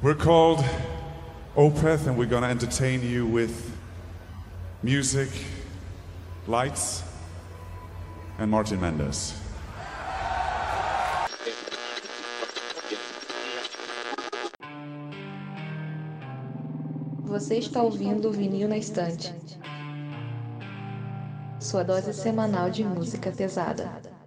[0.00, 0.64] We're called
[1.56, 3.76] Opeth, and we're going to entertain you with
[4.80, 5.28] music,
[6.46, 7.02] lights,
[8.38, 9.34] and Martin Mendes.
[17.24, 19.34] Você está ouvindo o Vinil na Estante.
[21.58, 24.17] Sua dose semanal de música pesada.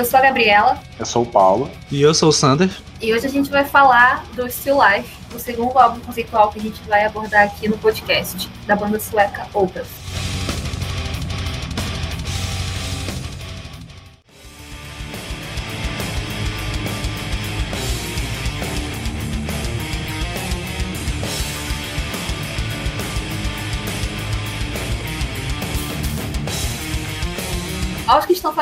[0.00, 1.70] Eu sou a Gabriela Eu sou o Paulo.
[1.90, 2.70] E eu sou o Sander.
[3.02, 6.62] e hoje a gente vai falar do Still Life, o segundo álbum conceitual que a
[6.62, 10.09] gente vai abordar aqui no podcast da banda sueca Opeth.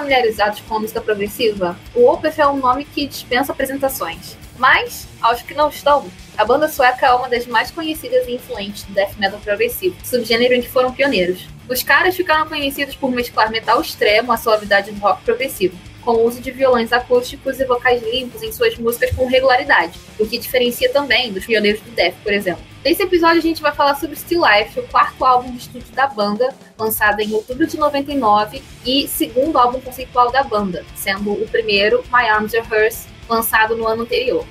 [0.08, 4.38] Familiarizados com a música progressiva, o Opeth é um nome que dispensa apresentações.
[4.56, 6.06] Mas, aos que não estão,
[6.36, 10.54] a banda sueca é uma das mais conhecidas e influentes do death metal progressivo, subgênero
[10.54, 11.46] em que foram pioneiros.
[11.68, 16.26] Os caras ficaram conhecidos por mesclar metal extremo à suavidade do rock progressivo, com o
[16.26, 20.90] uso de violões acústicos e vocais limpos em suas músicas com regularidade, o que diferencia
[20.92, 22.62] também dos pioneiros do death, por exemplo.
[22.84, 26.06] Nesse episódio a gente vai falar sobre Still Life, o quarto álbum de estúdio da
[26.06, 32.02] banda, lançado em outubro de 99, e segundo álbum conceitual da banda, sendo o primeiro,
[32.12, 34.44] My Arms Are Hers, lançado no ano anterior.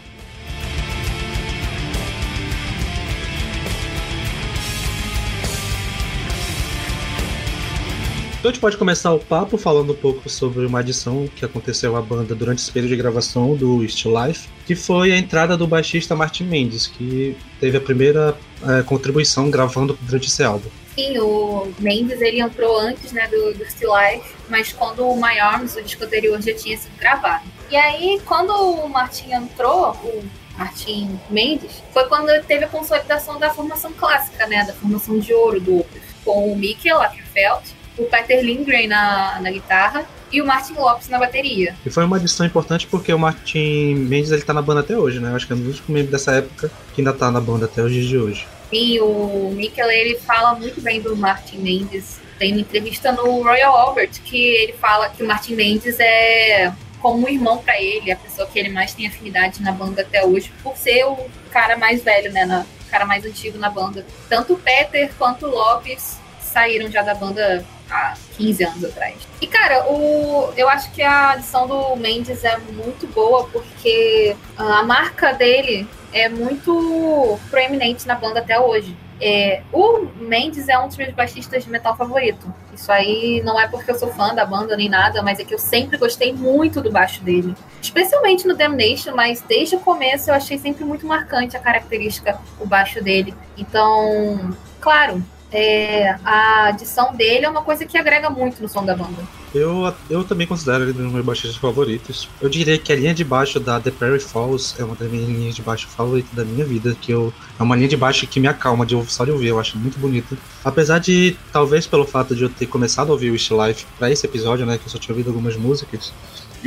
[8.47, 11.97] Então a gente pode começar o papo falando um pouco sobre uma adição que aconteceu
[11.97, 15.67] à banda durante esse período de gravação do Still Life, que foi a entrada do
[15.67, 20.69] baixista Martin Mendes, que teve a primeira eh, contribuição gravando durante esse álbum.
[20.95, 25.37] Sim, o Mendes ele entrou antes né, do, do Still Life, mas quando o My
[25.39, 27.43] Arms, o disco anterior, já tinha sido gravado.
[27.69, 30.23] E aí, quando o Martin entrou, o
[30.57, 35.59] Martin Mendes, foi quando teve a consolidação da formação clássica, né, da formação de ouro
[35.59, 35.85] do
[36.23, 41.17] com o Mikkel Ackerfeld, o Peter Lindgren na, na guitarra e o Martin Lopes na
[41.17, 41.75] bateria.
[41.85, 45.19] E foi uma adição importante porque o Martin Mendes ele tá na banda até hoje,
[45.19, 45.31] né?
[45.31, 47.65] Eu acho que é um dos únicos membros dessa época que ainda tá na banda
[47.65, 48.47] até os dias de hoje.
[48.71, 52.19] E o Mikkel, ele fala muito bem do Martin Mendes.
[52.37, 56.71] Tem uma entrevista no Royal Albert que ele fala que o Martin Mendes é
[57.01, 60.25] como um irmão para ele, a pessoa que ele mais tem afinidade na banda até
[60.25, 61.17] hoje, por ser o
[61.51, 64.05] cara mais velho, né, na, o cara mais antigo na banda.
[64.27, 69.15] Tanto o Peter quanto o Lopes saíram já da banda há 15 anos atrás.
[69.41, 74.83] E cara, o, eu acho que a adição do Mendes é muito boa porque a
[74.83, 78.95] marca dele é muito proeminente na banda até hoje.
[79.19, 82.53] É, o Mendes é um dos meus baixistas de metal favorito.
[82.73, 85.53] Isso aí não é porque eu sou fã da banda nem nada, mas é que
[85.53, 87.55] eu sempre gostei muito do baixo dele.
[87.81, 92.67] Especialmente no Damnation, mas desde o começo eu achei sempre muito marcante a característica, o
[92.67, 93.33] baixo dele.
[93.57, 98.95] Então, claro, é, a adição dele é uma coisa que agrega muito no som da
[98.95, 99.23] banda.
[99.55, 102.29] Eu, eu também considero ele um dos meus baixistas favoritos.
[102.41, 105.27] Eu diria que a linha de baixo da The Prairie Falls é uma das minhas
[105.27, 108.39] linhas de baixo favoritas da minha vida, que eu, é uma linha de baixo que
[108.39, 110.37] me acalma de só de ouvir, eu acho muito bonita.
[110.63, 114.11] Apesar de, talvez pelo fato de eu ter começado a ouvir o Wish Life para
[114.11, 116.11] esse episódio, né, que eu só tinha ouvido algumas músicas,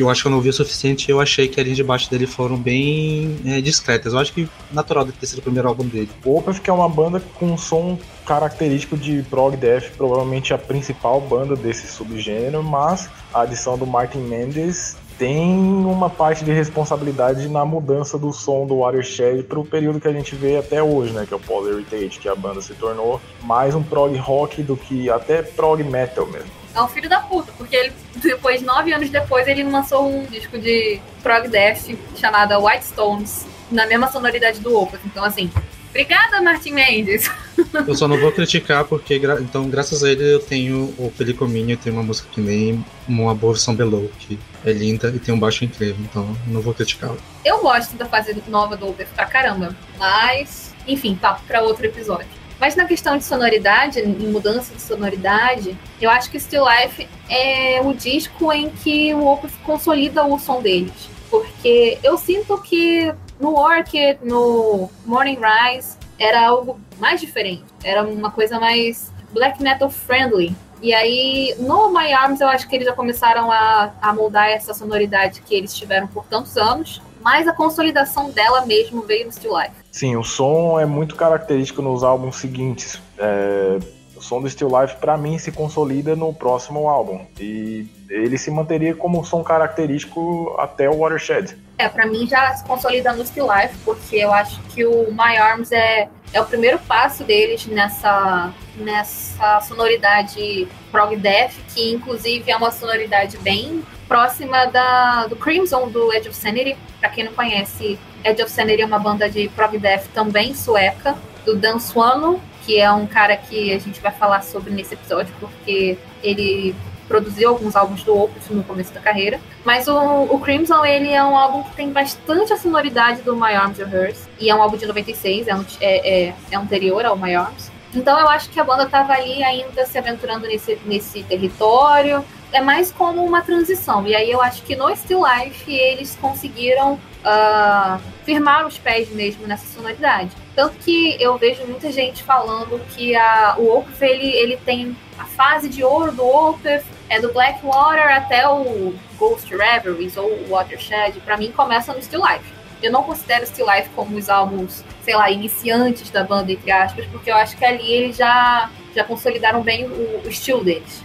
[0.01, 2.11] eu acho que eu não ouvi o suficiente eu achei que a linha de baixo
[2.11, 4.13] dele foram bem é, discretas.
[4.13, 6.11] Eu acho que natural de ter sido o primeiro álbum dele.
[6.25, 11.21] O que é uma banda com um som característico de prog death, provavelmente a principal
[11.21, 17.65] banda desse subgênero, mas a adição do Martin Mendes tem uma parte de responsabilidade na
[17.65, 21.27] mudança do som do Watershed para o período que a gente vê até hoje, né,
[21.27, 24.77] que é o Post Heritage, que a banda se tornou mais um prog rock do
[24.77, 26.60] que até prog metal mesmo.
[26.75, 30.59] É um filho da puta, porque ele, depois, nove anos depois, ele lançou um disco
[30.59, 35.01] de prog death chamado White Stones, na mesma sonoridade do Opeth.
[35.05, 35.51] Então, assim,
[35.89, 37.29] obrigada, Martin Mendes.
[37.87, 41.73] Eu só não vou criticar porque, gra- então, graças a ele, eu tenho o Pelicominho,
[41.73, 45.35] eu tenho uma música que nem uma boa versão Below, que é linda e tem
[45.35, 47.19] um baixo incrível, então não vou criticá-lo.
[47.45, 52.40] Eu gosto da fase nova do Opeth pra caramba, mas, enfim, papo pra outro episódio.
[52.61, 57.81] Mas na questão de sonoridade, em mudança de sonoridade, eu acho que Still Life é
[57.83, 61.09] o disco em que o Opeth consolida o som deles.
[61.31, 67.65] Porque eu sinto que no Orchid, no Morning Rise, era algo mais diferente.
[67.83, 70.55] Era uma coisa mais black metal friendly.
[70.83, 74.75] E aí, no My Arms, eu acho que eles já começaram a, a moldar essa
[74.75, 77.01] sonoridade que eles tiveram por tantos anos.
[77.21, 79.73] Mas a consolidação dela mesmo veio no Still Life.
[79.93, 83.01] Sim, o som é muito característico nos álbuns seguintes.
[83.19, 83.79] É,
[84.17, 87.25] o som do Still Life, para mim, se consolida no próximo álbum.
[87.39, 91.57] E ele se manteria como som característico até o Watershed.
[91.79, 95.39] É, pra mim já se consolida no Still Life, porque eu acho que o My
[95.39, 102.57] Arms é, é o primeiro passo deles nessa, nessa sonoridade prog death, que inclusive é
[102.57, 106.77] uma sonoridade bem próxima da, do Crimson, do Edge of Sanity.
[106.99, 111.17] Pra quem não conhece, Edge of Sanity é uma banda de prog death também sueca,
[111.45, 115.33] do Dan Swano, que é um cara que a gente vai falar sobre nesse episódio,
[115.39, 116.75] porque ele
[117.07, 119.41] produziu alguns álbuns do Opus no começo da carreira.
[119.65, 123.55] Mas o, o, Crimson, ele é um álbum que tem bastante a sonoridade do My
[123.55, 124.29] Arms Are Hers.
[124.41, 127.71] E é um álbum de 96, é, um, é, é, é anterior ao My Arms.
[127.95, 132.25] Então eu acho que a banda estava ali ainda se aventurando nesse, nesse território.
[132.53, 134.07] É mais como uma transição.
[134.07, 139.47] E aí eu acho que no Still Life eles conseguiram uh, firmar os pés mesmo
[139.47, 140.31] nessa sonoridade.
[140.55, 145.25] Tanto que eu vejo muita gente falando que a, o Opeth ele, ele tem a
[145.25, 151.37] fase de ouro do Opeth, é do Blackwater até o Ghost Reveries ou Watershed, para
[151.37, 152.61] mim começa no Still Life.
[152.83, 157.05] Eu não considero Still Life como os álbuns, sei lá, iniciantes da banda, entre aspas,
[157.07, 161.03] porque eu acho que ali eles já, já consolidaram bem o, o estilo deles.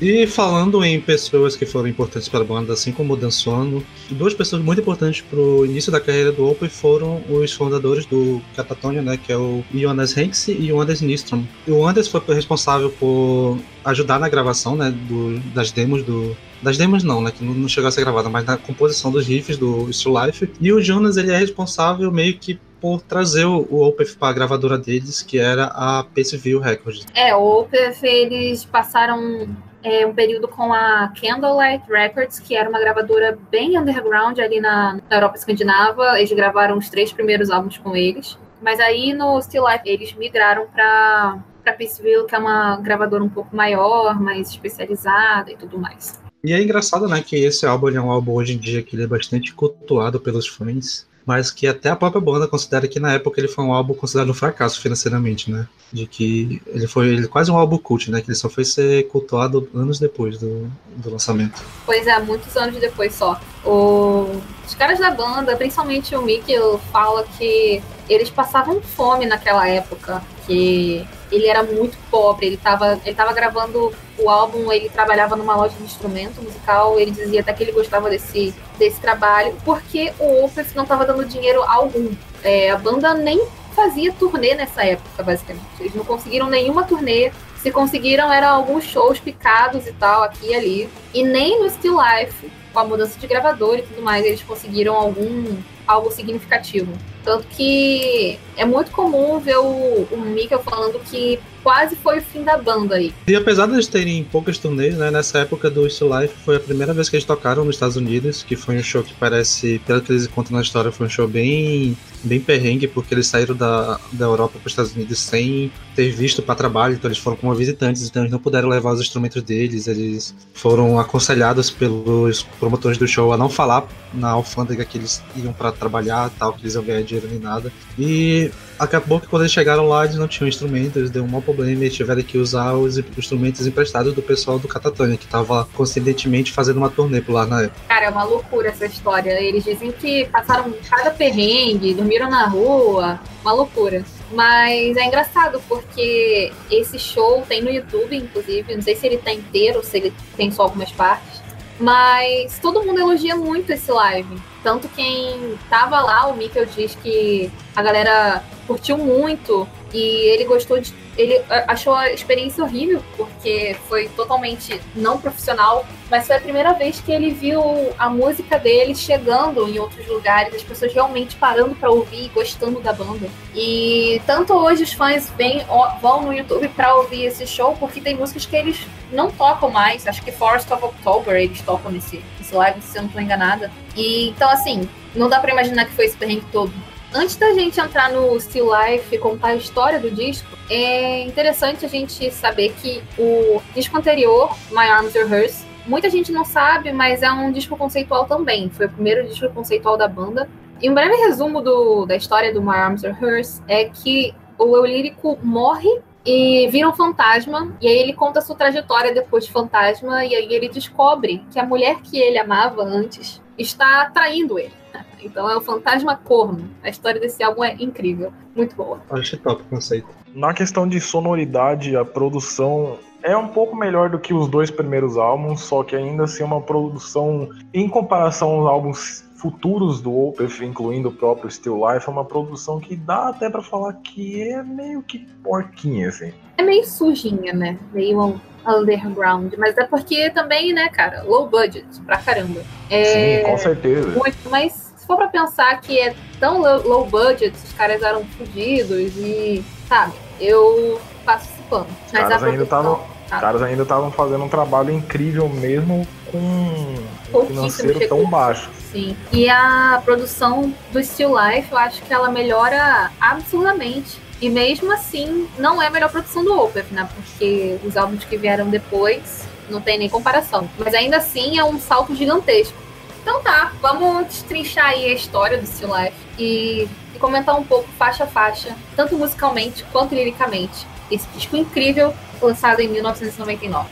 [0.00, 3.84] E falando em pessoas que foram importantes para a banda, assim como o Dan Sono,
[4.10, 8.42] duas pessoas muito importantes para o início da carreira do Opeth foram os fundadores do
[8.56, 11.44] Catatonia, né, que é o Jonas Henks e o Anders Nystrom.
[11.66, 17.04] O Anders foi responsável por ajudar na gravação né, do, das demos do, das demos
[17.04, 20.14] não, né, que não chegou a ser gravada, mas na composição dos riffs do Still
[20.24, 20.50] Life.
[20.60, 24.32] E o Jonas ele é responsável meio que por trazer o, o Opeth para a
[24.32, 27.06] gravadora deles, que era a Paceville Records.
[27.14, 29.48] É, o Opeth eles passaram
[29.84, 34.98] é, um período com a Candlelight Records, que era uma gravadora bem underground ali na,
[35.08, 36.18] na Europa Escandinava.
[36.18, 38.38] Eles gravaram os três primeiros álbuns com eles.
[38.62, 43.28] Mas aí no Still Life eles migraram para para Peaceville, que é uma gravadora um
[43.28, 46.20] pouco maior, mais especializada e tudo mais.
[46.44, 49.04] E é engraçado, né, que esse álbum é um álbum hoje em dia que ele
[49.04, 53.40] é bastante cultuado pelos fãs mas que até a própria banda considera que na época
[53.40, 55.66] ele foi um álbum considerado um fracasso financeiramente, né?
[55.92, 58.20] De que ele foi ele, quase um álbum cult, né?
[58.20, 61.62] Que ele só foi ser cultuado anos depois do, do lançamento.
[61.86, 63.40] Pois é, muitos anos depois só.
[63.64, 66.54] O, os caras da banda, principalmente o Mickey,
[66.92, 73.14] fala que eles passavam fome naquela época, que ele era muito pobre, ele estava ele
[73.14, 77.62] tava gravando o álbum, ele trabalhava numa loja de instrumento musical, ele dizia até que
[77.62, 82.10] ele gostava desse, desse trabalho, porque o Opeth não estava dando dinheiro algum.
[82.42, 85.66] É, a banda nem fazia turnê nessa época, basicamente.
[85.80, 87.32] Eles não conseguiram nenhuma turnê.
[87.58, 90.88] Se conseguiram, eram alguns shows picados e tal, aqui e ali.
[91.12, 94.94] E nem no Still Life, com a mudança de gravador e tudo mais, eles conseguiram
[94.96, 95.56] algum
[95.86, 96.92] algo significativo.
[97.24, 102.58] Tanto que é muito comum ver o, o falando que quase foi o fim da
[102.58, 103.14] banda aí.
[103.26, 106.60] E apesar de eles terem poucas turnês, né, nessa época do Still Life foi a
[106.60, 110.02] primeira vez que eles tocaram nos Estados Unidos, que foi um show que parece, pelo
[110.02, 114.00] que eles contam na história, foi um show bem bem perrengue, porque eles saíram da,
[114.12, 117.54] da Europa para os Estados Unidos sem ter visto para trabalho, então eles foram como
[117.54, 123.06] visitantes, então eles não puderam levar os instrumentos deles, eles foram aconselhados pelos promotores do
[123.06, 126.84] show a não falar na alfândega que eles iam para trabalhar, tal, que eles iam
[126.84, 127.72] ganhar dinheiro nem nada.
[127.98, 131.42] E acabou que quando eles chegaram lá, eles não tinham instrumentos, eles deu um mau
[131.42, 136.52] problema e tiveram que usar os instrumentos emprestados do pessoal do Catatonia, que estava coincidentemente
[136.52, 137.80] fazendo uma turnê por lá na época.
[137.88, 139.40] Cara, é uma loucura essa história.
[139.40, 144.04] Eles dizem que passaram cada perrengue, dormiram na rua, uma loucura.
[144.32, 148.74] Mas é engraçado porque esse show tem no YouTube, inclusive.
[148.74, 151.33] Não sei se ele tá inteiro se ele tem só algumas partes.
[151.78, 154.40] Mas todo mundo elogia muito esse live.
[154.62, 159.98] Tanto quem tava lá, o Mikkel diz que a galera curtiu muito e
[160.28, 160.92] ele gostou de.
[161.16, 167.00] Ele achou a experiência horrível, porque foi totalmente não profissional, mas foi a primeira vez
[167.00, 167.62] que ele viu
[167.96, 172.80] a música dele chegando em outros lugares, as pessoas realmente parando para ouvir e gostando
[172.80, 173.28] da banda.
[173.54, 175.64] E tanto hoje os fãs vêm,
[176.02, 178.80] vão no YouTube para ouvir esse show, porque tem músicas que eles
[179.12, 180.08] não tocam mais.
[180.08, 183.70] Acho que Forest of October eles tocam nesse, nesse live, se eu não estou enganada.
[183.94, 186.72] E então, assim, não dá para imaginar que foi esse perrengue todo.
[187.16, 191.86] Antes da gente entrar no Still Life e contar a história do disco, é interessante
[191.86, 196.92] a gente saber que o disco anterior, My Arms Are Hers, muita gente não sabe,
[196.92, 198.68] mas é um disco conceitual também.
[198.68, 200.48] Foi o primeiro disco conceitual da banda.
[200.82, 204.76] E um breve resumo do, da história do My Arms Are Hers é que o
[204.76, 209.52] eu lírico morre e vira um fantasma, e aí ele conta sua trajetória depois de
[209.52, 214.83] fantasma, e aí ele descobre que a mulher que ele amava antes está traindo ele.
[215.24, 216.68] Então é o fantasma corno.
[216.82, 219.00] A história desse álbum é incrível, muito boa.
[219.10, 220.08] Acho top o conceito.
[220.34, 225.16] Na questão de sonoridade, a produção é um pouco melhor do que os dois primeiros
[225.16, 230.62] álbuns, só que ainda assim é uma produção, em comparação aos álbuns futuros do Opeth,
[230.62, 234.62] incluindo o próprio Still Life, é uma produção que dá até para falar que é
[234.62, 236.32] meio que porquinha, assim.
[236.58, 237.78] É meio sujinha, né?
[237.92, 242.62] Meio underground, mas é porque também, né, cara, low budget pra caramba.
[242.90, 243.04] É...
[243.42, 244.10] Sim, com certeza.
[244.10, 248.24] Muito, mas se for pra pensar que é tão low, low budget, os caras eram
[248.38, 251.86] fodidos e, sabe, eu passo esse pano.
[252.06, 257.46] Os caras ainda estavam os caras ainda estavam fazendo um trabalho incrível mesmo com um
[257.46, 258.70] financeiro tão baixo.
[258.92, 259.16] Sim.
[259.32, 264.22] E a produção do Still Life, eu acho que ela melhora absurdamente.
[264.40, 267.08] E mesmo assim, não é a melhor produção do Opeth, né?
[267.14, 270.68] Porque os álbuns que vieram depois não tem nem comparação.
[270.78, 272.83] Mas ainda assim é um salto gigantesco.
[273.24, 277.88] Então tá, vamos destrinchar aí a história do Still Life e, e comentar um pouco
[277.98, 280.86] faixa a faixa, tanto musicalmente quanto liricamente.
[281.10, 282.12] Esse disco incrível,
[282.42, 283.88] lançado em 1999.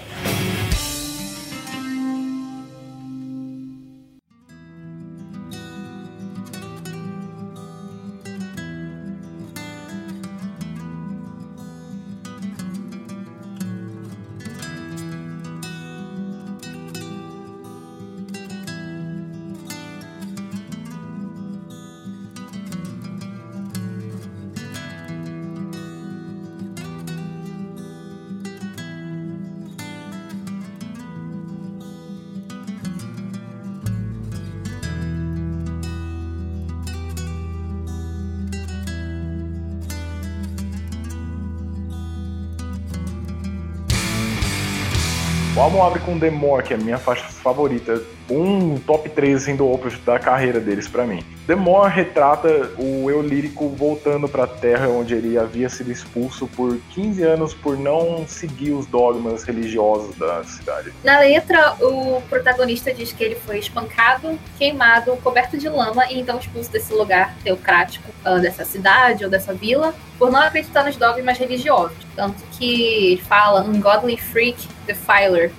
[45.82, 49.68] Abre com The More, que é a minha faixa favorita, um top 3 assim, do
[49.68, 51.24] Opeth da carreira deles para mim.
[51.48, 56.46] The More retrata o eu lírico voltando para a terra onde ele havia sido expulso
[56.46, 60.92] por 15 anos por não seguir os dogmas religiosos da cidade.
[61.02, 66.38] Na letra, o protagonista diz que ele foi espancado, queimado, coberto de lama e então
[66.38, 71.36] expulso desse lugar teocrático, uh, dessa cidade ou dessa vila, por não acreditar nos dogmas
[71.38, 71.96] religiosos.
[72.14, 75.50] Tanto que fala Ungodly Freak Defiler,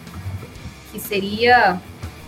[0.94, 1.82] que seria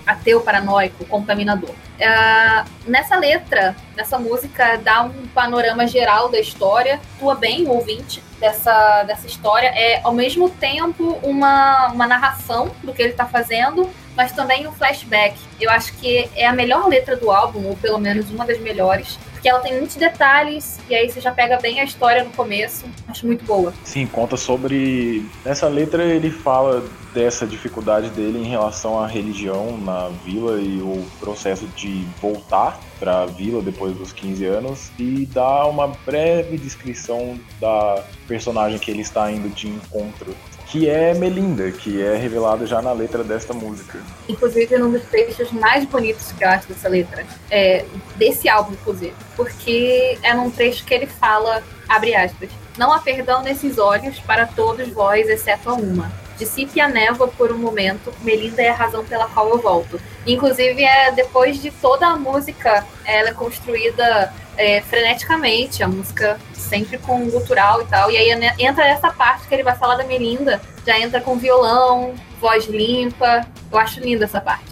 [0.05, 1.69] ateu paranoico, contaminador.
[1.69, 9.03] Uh, nessa letra, nessa música, dá um panorama geral da história, tua bem ouvinte dessa,
[9.03, 9.67] dessa história.
[9.67, 14.71] É, ao mesmo tempo, uma, uma narração do que ele está fazendo, mas também um
[14.71, 15.39] flashback.
[15.59, 19.17] Eu acho que é a melhor letra do álbum, ou pelo menos uma das melhores,
[19.45, 22.85] porque ela tem muitos detalhes, e aí você já pega bem a história no começo.
[23.07, 23.71] Acho muito boa.
[23.83, 25.23] Sim, conta sobre.
[25.45, 26.83] Nessa letra ele fala
[27.13, 33.21] dessa dificuldade dele em relação à religião na vila e o processo de voltar para
[33.21, 39.01] a vila depois dos 15 anos e dá uma breve descrição da personagem que ele
[39.01, 40.35] está indo de encontro
[40.67, 43.99] que é Melinda, que é revelada já na letra desta música.
[44.27, 49.13] Inclusive, um dos trechos mais bonitos que eu acho dessa letra, é, desse álbum, inclusive,
[49.35, 54.45] porque é num trecho que ele fala, abre aspas, não há perdão nesses olhos para
[54.45, 56.11] todos vós, exceto a uma.
[56.37, 60.01] Dissipe a névoa por um momento, Melinda é a razão pela qual eu volto.
[60.27, 66.97] Inclusive, é depois de toda a música, ela é construída é, freneticamente, a música sempre
[66.97, 68.11] com gutural e tal.
[68.11, 72.15] E aí entra essa parte que ele vai falar da Melinda, já entra com violão,
[72.39, 73.45] voz limpa.
[73.71, 74.65] Eu acho linda essa parte.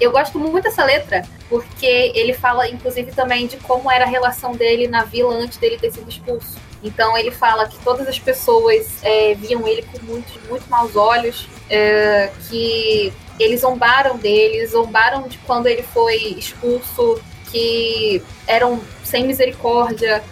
[0.00, 4.52] Eu gosto muito dessa letra, porque ele fala, inclusive, também de como era a relação
[4.52, 6.58] dele na vila antes dele ter sido expulso.
[6.82, 11.46] Então ele fala que todas as pessoas é, viam ele com muitos, muito maus olhos,
[11.68, 17.20] é, que eles zombaram dele, zombaram de quando ele foi expulso,
[17.50, 20.22] que eram sem misericórdia.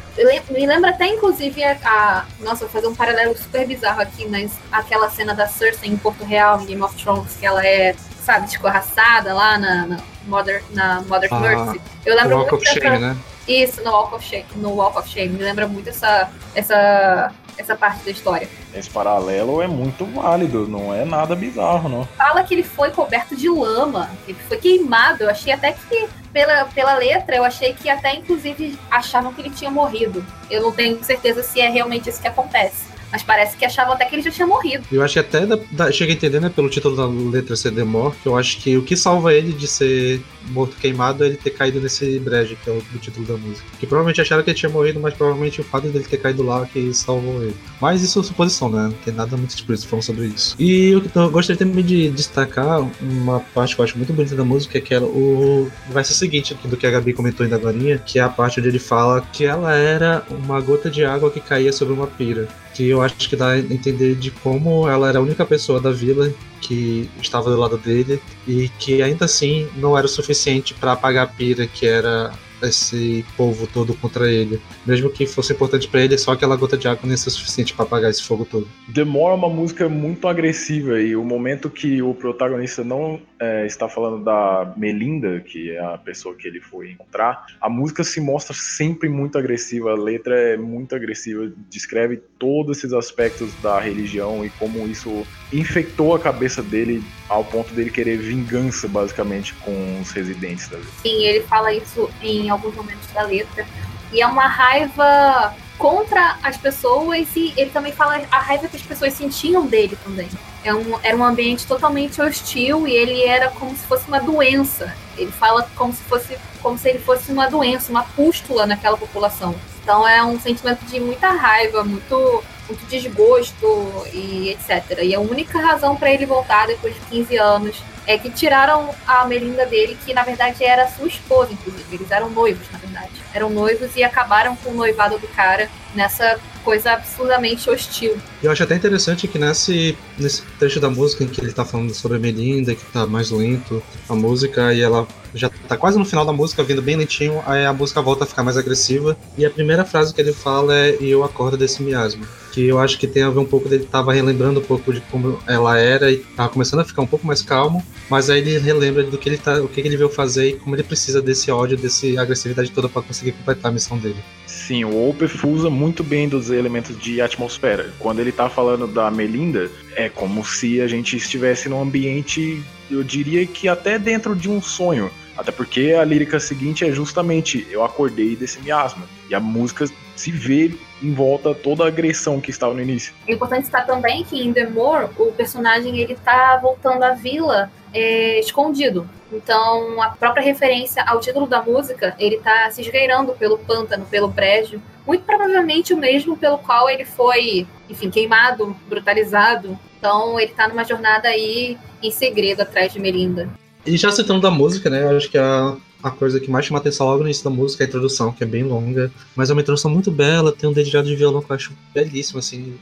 [0.50, 4.52] Me lembra até, inclusive, a, a, Nossa, vou fazer um paralelo super bizarro aqui, mas
[4.70, 8.46] aquela cena da Cersei em Porto Real, em Game of Thrones, que ela é, sabe,
[8.48, 9.96] escorraçada lá na, na
[10.26, 11.80] Mother, na Mother ah, Mercy.
[12.04, 13.16] Eu lembro Walk muito of Shame, né?
[13.46, 15.28] Isso, no Walk of Shame, no Walk of Shame.
[15.28, 18.48] Me lembra muito essa, essa, essa parte da história.
[18.72, 22.04] Esse paralelo é muito válido, não é nada bizarro, não.
[22.16, 25.24] Fala que ele foi coberto de lama, ele foi queimado.
[25.24, 29.50] Eu achei até que, pela, pela letra, eu achei que até inclusive achavam que ele
[29.50, 30.24] tinha morrido.
[30.50, 32.87] Eu não tenho certeza se é realmente isso que acontece.
[33.10, 34.84] Mas parece que achavam até que ele já tinha morrido.
[34.90, 38.14] Eu acho que até da, da, chega a entender, né, pelo título da letra More,
[38.22, 41.50] que eu acho que o que salva ele de ser morto queimado é ele ter
[41.50, 43.66] caído nesse brejo, que é o título da música.
[43.78, 46.66] Que provavelmente acharam que ele tinha morrido, mas provavelmente o fato dele ter caído lá
[46.66, 47.56] que salvou ele.
[47.80, 48.84] Mas isso é suposição, né?
[48.84, 50.56] Não tem nada muito explícito falando sobre isso.
[50.58, 54.44] E eu, eu gostaria também de destacar uma parte que eu acho muito bonita da
[54.44, 58.22] música, que é o verso seguinte do que a Gabi comentou ainda agora, que é
[58.22, 61.92] a parte onde ele fala que ela era uma gota de água que caía sobre
[61.92, 65.44] uma pira que eu acho que dá a entender de como ela era a única
[65.44, 70.08] pessoa da vila que estava do lado dele e que ainda assim não era o
[70.08, 72.32] suficiente para apagar a pira que era
[72.62, 74.60] esse povo todo contra ele.
[74.86, 77.84] Mesmo que fosse importante para ele, só aquela gota de água nem é suficiente para
[77.84, 78.68] apagar esse fogo todo.
[78.86, 84.24] Demora uma música muito agressiva e o momento que o protagonista não é, está falando
[84.24, 89.08] da Melinda, que é a pessoa que ele foi encontrar, a música se mostra sempre
[89.08, 94.86] muito agressiva, a letra é muito agressiva, descreve todos esses aspectos da religião e como
[94.86, 100.78] isso infectou a cabeça dele ao ponto dele querer vingança, basicamente, com os residentes da
[100.78, 100.90] vila.
[101.02, 103.66] Sim, ele fala isso em alguns momentos da letra.
[104.12, 108.82] E é uma raiva contra as pessoas e ele também fala a raiva que as
[108.82, 110.28] pessoas sentiam dele também.
[110.64, 114.94] É um, era um ambiente totalmente hostil e ele era como se fosse uma doença.
[115.16, 119.54] Ele fala como se fosse como se ele fosse uma doença, uma pústula naquela população.
[119.82, 124.98] Então é um sentimento de muita raiva, muito muito desgosto e etc.
[125.02, 129.24] E a única razão para ele voltar depois de 15 anos é que tiraram a
[129.26, 131.94] Melinda dele, que na verdade era sua esposa, inclusive.
[131.94, 133.12] Eles eram noivos, na verdade.
[133.34, 136.38] Eram noivos e acabaram com o noivado do cara nessa
[136.68, 138.14] coisa absurdamente hostil.
[138.42, 141.94] Eu acho até interessante que nesse, nesse trecho da música em que ele tá falando
[141.94, 146.04] sobre a Melinda, que tá mais lento a música, e ela já tá quase no
[146.04, 149.44] final da música, vindo bem lentinho, aí a música volta a ficar mais agressiva, e
[149.44, 152.26] a primeira frase que ele fala é e eu acordo desse miasma.
[152.52, 155.00] Que eu acho que tem a ver um pouco dele tava relembrando um pouco de
[155.02, 158.58] como ela era e tava começando a ficar um pouco mais calmo, mas aí ele
[158.58, 161.50] relembra do que ele tá, o que ele veio fazer e como ele precisa desse
[161.50, 164.16] ódio, desse agressividade toda para conseguir completar a missão dele.
[164.46, 167.92] Sim, o Opeth usa muito bem dos elementos de atmosfera.
[167.98, 173.02] Quando ele tá falando da Melinda, é como se a gente estivesse num ambiente, eu
[173.02, 175.10] diria que até dentro de um sonho.
[175.36, 179.04] Até porque a lírica seguinte é justamente eu acordei desse miasma.
[179.30, 183.14] E a música se vê em volta toda a agressão que estava no início.
[183.26, 187.70] É importante citar também que em The More, o personagem ele tá voltando à vila
[187.92, 189.08] é, escondido.
[189.32, 194.28] Então, a própria referência ao título da música, ele tá se esgueirando pelo pântano, pelo
[194.28, 199.78] brejo, muito provavelmente o mesmo pelo qual ele foi, enfim, queimado, brutalizado.
[199.98, 203.48] Então, ele tá numa jornada aí em segredo atrás de Melinda.
[203.84, 205.04] E já citando da música, né?
[205.04, 207.82] Eu acho que a, a coisa que mais chama atenção logo no início da música
[207.82, 210.72] é a introdução, que é bem longa, mas é uma introdução muito bela, tem um
[210.72, 212.78] dedilhado de violão que eu acho belíssimo, assim,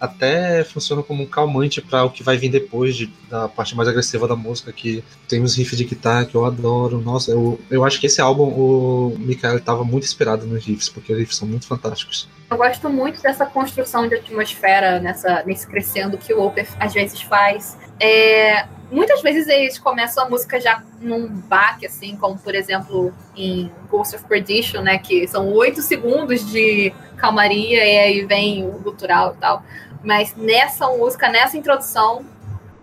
[0.00, 3.88] até funciona como um calmante para o que vai vir depois de, da parte mais
[3.88, 7.00] agressiva da música, que tem os riffs de guitarra que eu adoro.
[7.00, 11.12] Nossa, eu, eu acho que esse álbum o Mikael estava muito inspirado nos riffs, porque
[11.12, 12.28] os riffs são muito fantásticos.
[12.50, 17.20] Eu gosto muito dessa construção de atmosfera nessa, nesse crescendo que o Opeth às vezes
[17.22, 17.78] faz.
[17.98, 23.70] É, muitas vezes eles começam a música já num baque, assim, como por exemplo em
[23.88, 24.98] Ghost of Perdition, né?
[24.98, 29.62] Que são oito segundos de calmaria e aí vem o gutural e tal.
[30.02, 32.24] Mas nessa música, nessa introdução,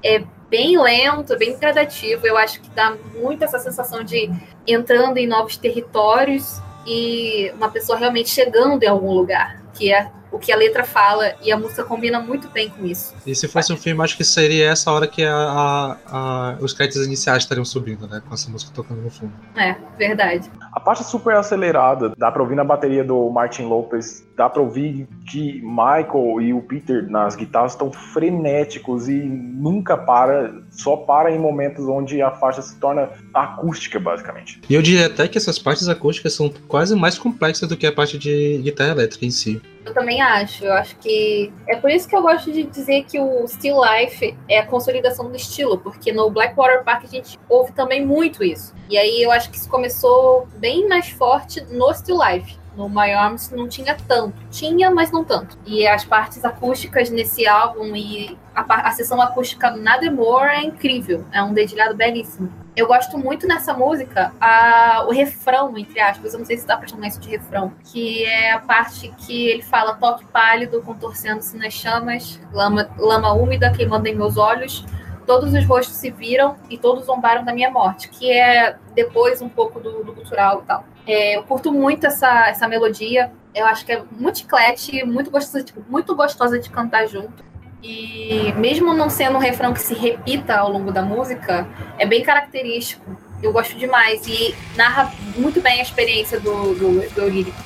[0.04, 2.26] é bem lento, bem gradativo.
[2.26, 4.32] Eu acho que dá muito essa sensação de
[4.66, 10.40] entrando em novos territórios e uma pessoa realmente chegando em algum lugar, que é o
[10.40, 13.16] que a letra fala e a música combina muito bem com isso.
[13.26, 16.74] E se fosse um filme, acho que seria essa hora que a, a, a, os
[16.74, 18.22] créditos iniciais estariam subindo, né?
[18.28, 19.34] Com essa música tocando no fundo.
[19.56, 20.50] É, verdade.
[20.72, 25.08] A parte super acelerada, dá pra ouvir na bateria do Martin Lopez, dá pra ouvir
[25.30, 31.40] que Michael e o Peter nas guitarras estão frenéticos e nunca para, só para em
[31.40, 34.62] momentos onde a faixa se torna acústica, basicamente.
[34.70, 37.92] E eu diria até que essas partes acústicas são quase mais complexas do que a
[37.92, 39.62] parte de guitarra elétrica em si.
[39.88, 40.66] Eu também acho.
[40.66, 41.52] Eu acho que.
[41.68, 45.30] É por isso que eu gosto de dizer que o Still Life é a consolidação
[45.30, 48.76] do estilo, porque no Blackwater Park a gente ouve também muito isso.
[48.90, 52.58] E aí eu acho que isso começou bem mais forte no Still Life.
[52.78, 54.36] No My Arms não tinha tanto.
[54.52, 55.58] Tinha, mas não tanto.
[55.66, 61.26] E as partes acústicas nesse álbum e a, a sessão acústica do More é incrível.
[61.32, 62.52] É um dedilhado belíssimo.
[62.76, 66.78] Eu gosto muito nessa música a, o refrão, entre aspas, eu não sei se dá
[66.78, 71.58] pra chamar isso de refrão, que é a parte que ele fala toque pálido, contorcendo-se
[71.58, 74.86] nas chamas, lama, lama úmida queimando em meus olhos,
[75.28, 79.50] todos os rostos se viram e todos zombaram da minha morte, que é depois um
[79.50, 80.86] pouco do, do cultural e tal.
[81.06, 83.32] É, eu curto muito essa, essa melodia.
[83.54, 87.46] Eu acho que é muito chiclete, muito gostosa, tipo, muito gostosa de cantar junto.
[87.84, 91.68] E mesmo não sendo um refrão que se repita ao longo da música,
[92.00, 93.06] é bem característico.
[93.44, 97.58] Eu gosto demais e narra muito bem a experiência do, do, do lírico.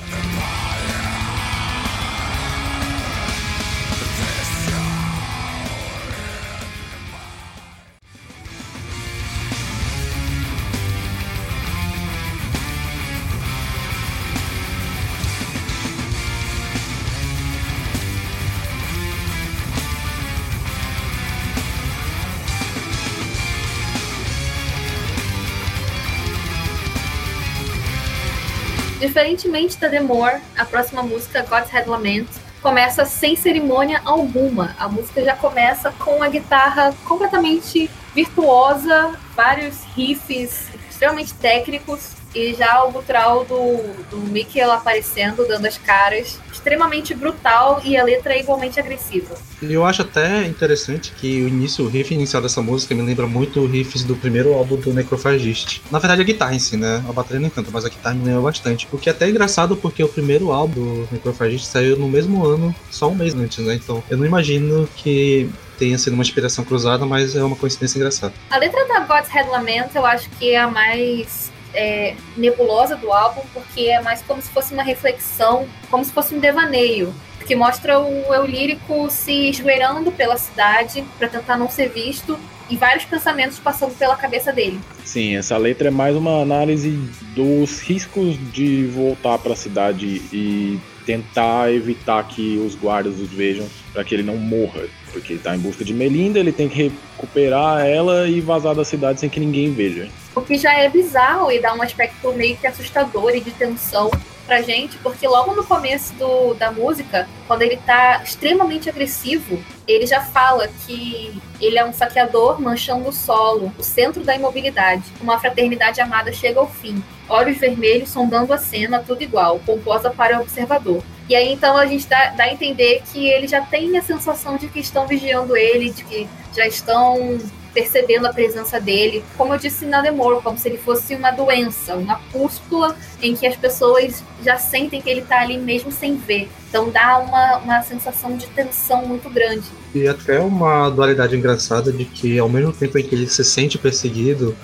[29.11, 32.29] Diferentemente da The More, a próxima música, God's Head Lament,
[32.61, 34.73] começa sem cerimônia alguma.
[34.79, 42.83] A música já começa com a guitarra completamente virtuosa, vários riffs extremamente técnicos e já
[42.83, 48.39] o gutural do, do Mickey aparecendo, dando as caras, extremamente brutal e a letra é
[48.39, 49.35] igualmente agressiva.
[49.61, 53.65] Eu acho até interessante que o início, o riff inicial dessa música me lembra muito
[53.65, 55.81] riffs do primeiro álbum do Necrophagist.
[55.91, 57.03] Na verdade, a guitarra em si, né?
[57.07, 58.87] A bateria nem tanto, mas a guitarra me lembra bastante.
[58.91, 62.73] O que é até engraçado porque o primeiro álbum do Necrophagist saiu no mesmo ano,
[62.89, 63.75] só um mês antes, né?
[63.75, 68.33] Então eu não imagino que tenha sido uma inspiração cruzada, mas é uma coincidência engraçada.
[68.49, 73.11] A letra da God's Head Lament eu acho que é a mais é, nebulosa do
[73.11, 77.13] álbum, porque é mais como se fosse uma reflexão, como se fosse um devaneio,
[77.45, 82.77] que mostra o eu lírico se esgueirando pela cidade para tentar não ser visto e
[82.77, 84.79] vários pensamentos passando pela cabeça dele.
[85.03, 86.91] Sim, essa letra é mais uma análise
[87.35, 93.67] dos riscos de voltar para a cidade e tentar evitar que os guardas os vejam
[93.91, 96.89] para que ele não morra, porque ele está em busca de Melinda, ele tem que
[96.89, 100.07] recuperar ela e vazar da cidade sem que ninguém veja.
[100.33, 104.09] O que já é bizarro e dá um aspecto meio que assustador e de tensão
[104.45, 110.05] pra gente, porque logo no começo do, da música, quando ele tá extremamente agressivo, ele
[110.05, 115.03] já fala que ele é um saqueador manchando o solo, o centro da imobilidade.
[115.21, 117.01] Uma fraternidade amada chega ao fim.
[117.29, 121.03] Olhos vermelhos sondando a cena, tudo igual, composta para o observador.
[121.29, 124.57] E aí então a gente dá, dá a entender que ele já tem a sensação
[124.57, 127.39] de que estão vigiando ele, de que já estão
[127.73, 131.95] percebendo a presença dele, como eu disse na Demor, como se ele fosse uma doença,
[131.95, 136.49] uma pústula em que as pessoas já sentem que ele está ali mesmo sem ver.
[136.69, 139.63] Então dá uma, uma sensação de tensão muito grande.
[139.93, 143.77] E até uma dualidade engraçada de que ao mesmo tempo em que ele se sente
[143.77, 144.55] perseguido,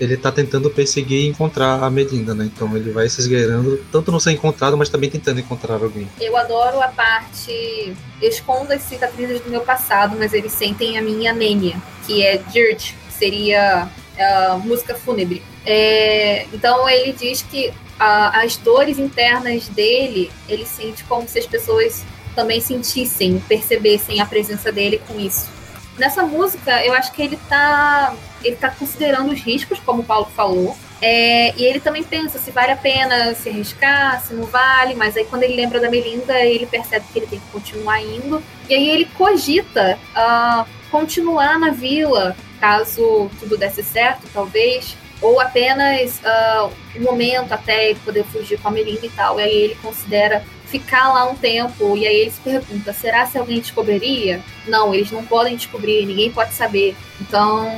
[0.00, 2.44] ele tá tentando perseguir e encontrar a Melinda, né?
[2.52, 6.08] Então ele vai se esgueirando, tanto não ser encontrado, mas também tentando encontrar alguém.
[6.20, 7.94] Eu adoro a parte.
[8.20, 11.76] Escondo as cicatrizes do meu passado, mas eles sentem a minha anêmia,
[12.06, 15.42] que é Dirt, que seria a música fúnebre.
[15.66, 16.46] É...
[16.52, 22.04] Então ele diz que as dores internas dele, ele sente como se as pessoas
[22.34, 25.48] também sentissem, percebessem a presença dele com isso.
[25.96, 30.26] Nessa música, eu acho que ele tá, ele tá considerando os riscos, como o Paulo
[30.36, 30.76] falou.
[31.00, 35.16] É, e ele também pensa se vale a pena se arriscar, se não vale, mas
[35.16, 38.42] aí quando ele lembra da Melinda, ele percebe que ele tem que continuar indo.
[38.68, 46.20] E aí ele cogita uh, continuar na vila, caso tudo desse certo, talvez, ou apenas
[46.20, 49.38] uh, um momento até ele poder fugir com a Melinda e tal.
[49.38, 53.38] E aí ele considera ficar lá um tempo e aí ele se pergunta: será se
[53.38, 54.40] alguém descobriria?
[54.66, 56.96] Não, eles não podem descobrir, ninguém pode saber.
[57.20, 57.70] Então,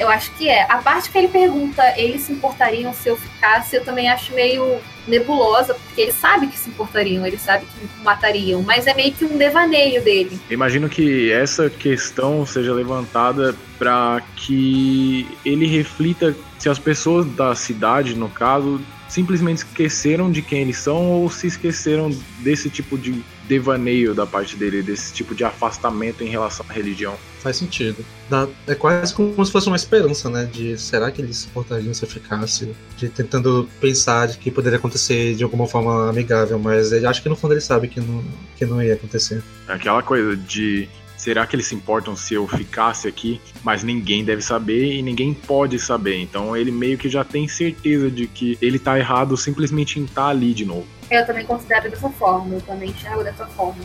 [0.00, 0.62] eu acho que é.
[0.62, 4.80] A parte que ele pergunta, eles se importariam se eu ficasse, eu também acho meio
[5.06, 9.24] nebulosa, porque ele sabe que se importariam, ele sabe que matariam, mas é meio que
[9.24, 10.40] um devaneio dele.
[10.50, 18.14] Imagino que essa questão seja levantada para que ele reflita se as pessoas da cidade,
[18.14, 24.14] no caso, simplesmente esqueceram de quem eles são ou se esqueceram desse tipo de devaneio
[24.14, 27.16] da parte dele, desse tipo de afastamento em relação à religião.
[27.40, 28.04] Faz sentido.
[28.28, 30.44] Dá, é quase como se fosse uma esperança, né?
[30.44, 32.70] De será que eles se portariam se eu ficasse?
[32.96, 37.28] De tentando pensar de que poderia acontecer de alguma forma amigável, mas ele acho que
[37.28, 38.22] no fundo ele sabe que não,
[38.56, 39.42] que não ia acontecer.
[39.66, 40.88] É aquela coisa de
[41.20, 43.40] será que eles se importam se eu ficasse aqui?
[43.62, 46.18] Mas ninguém deve saber e ninguém pode saber.
[46.18, 50.22] Então ele meio que já tem certeza de que ele tá errado simplesmente em estar
[50.22, 50.86] tá ali de novo.
[51.10, 53.84] Eu também considero dessa forma, eu também enxergo dessa forma.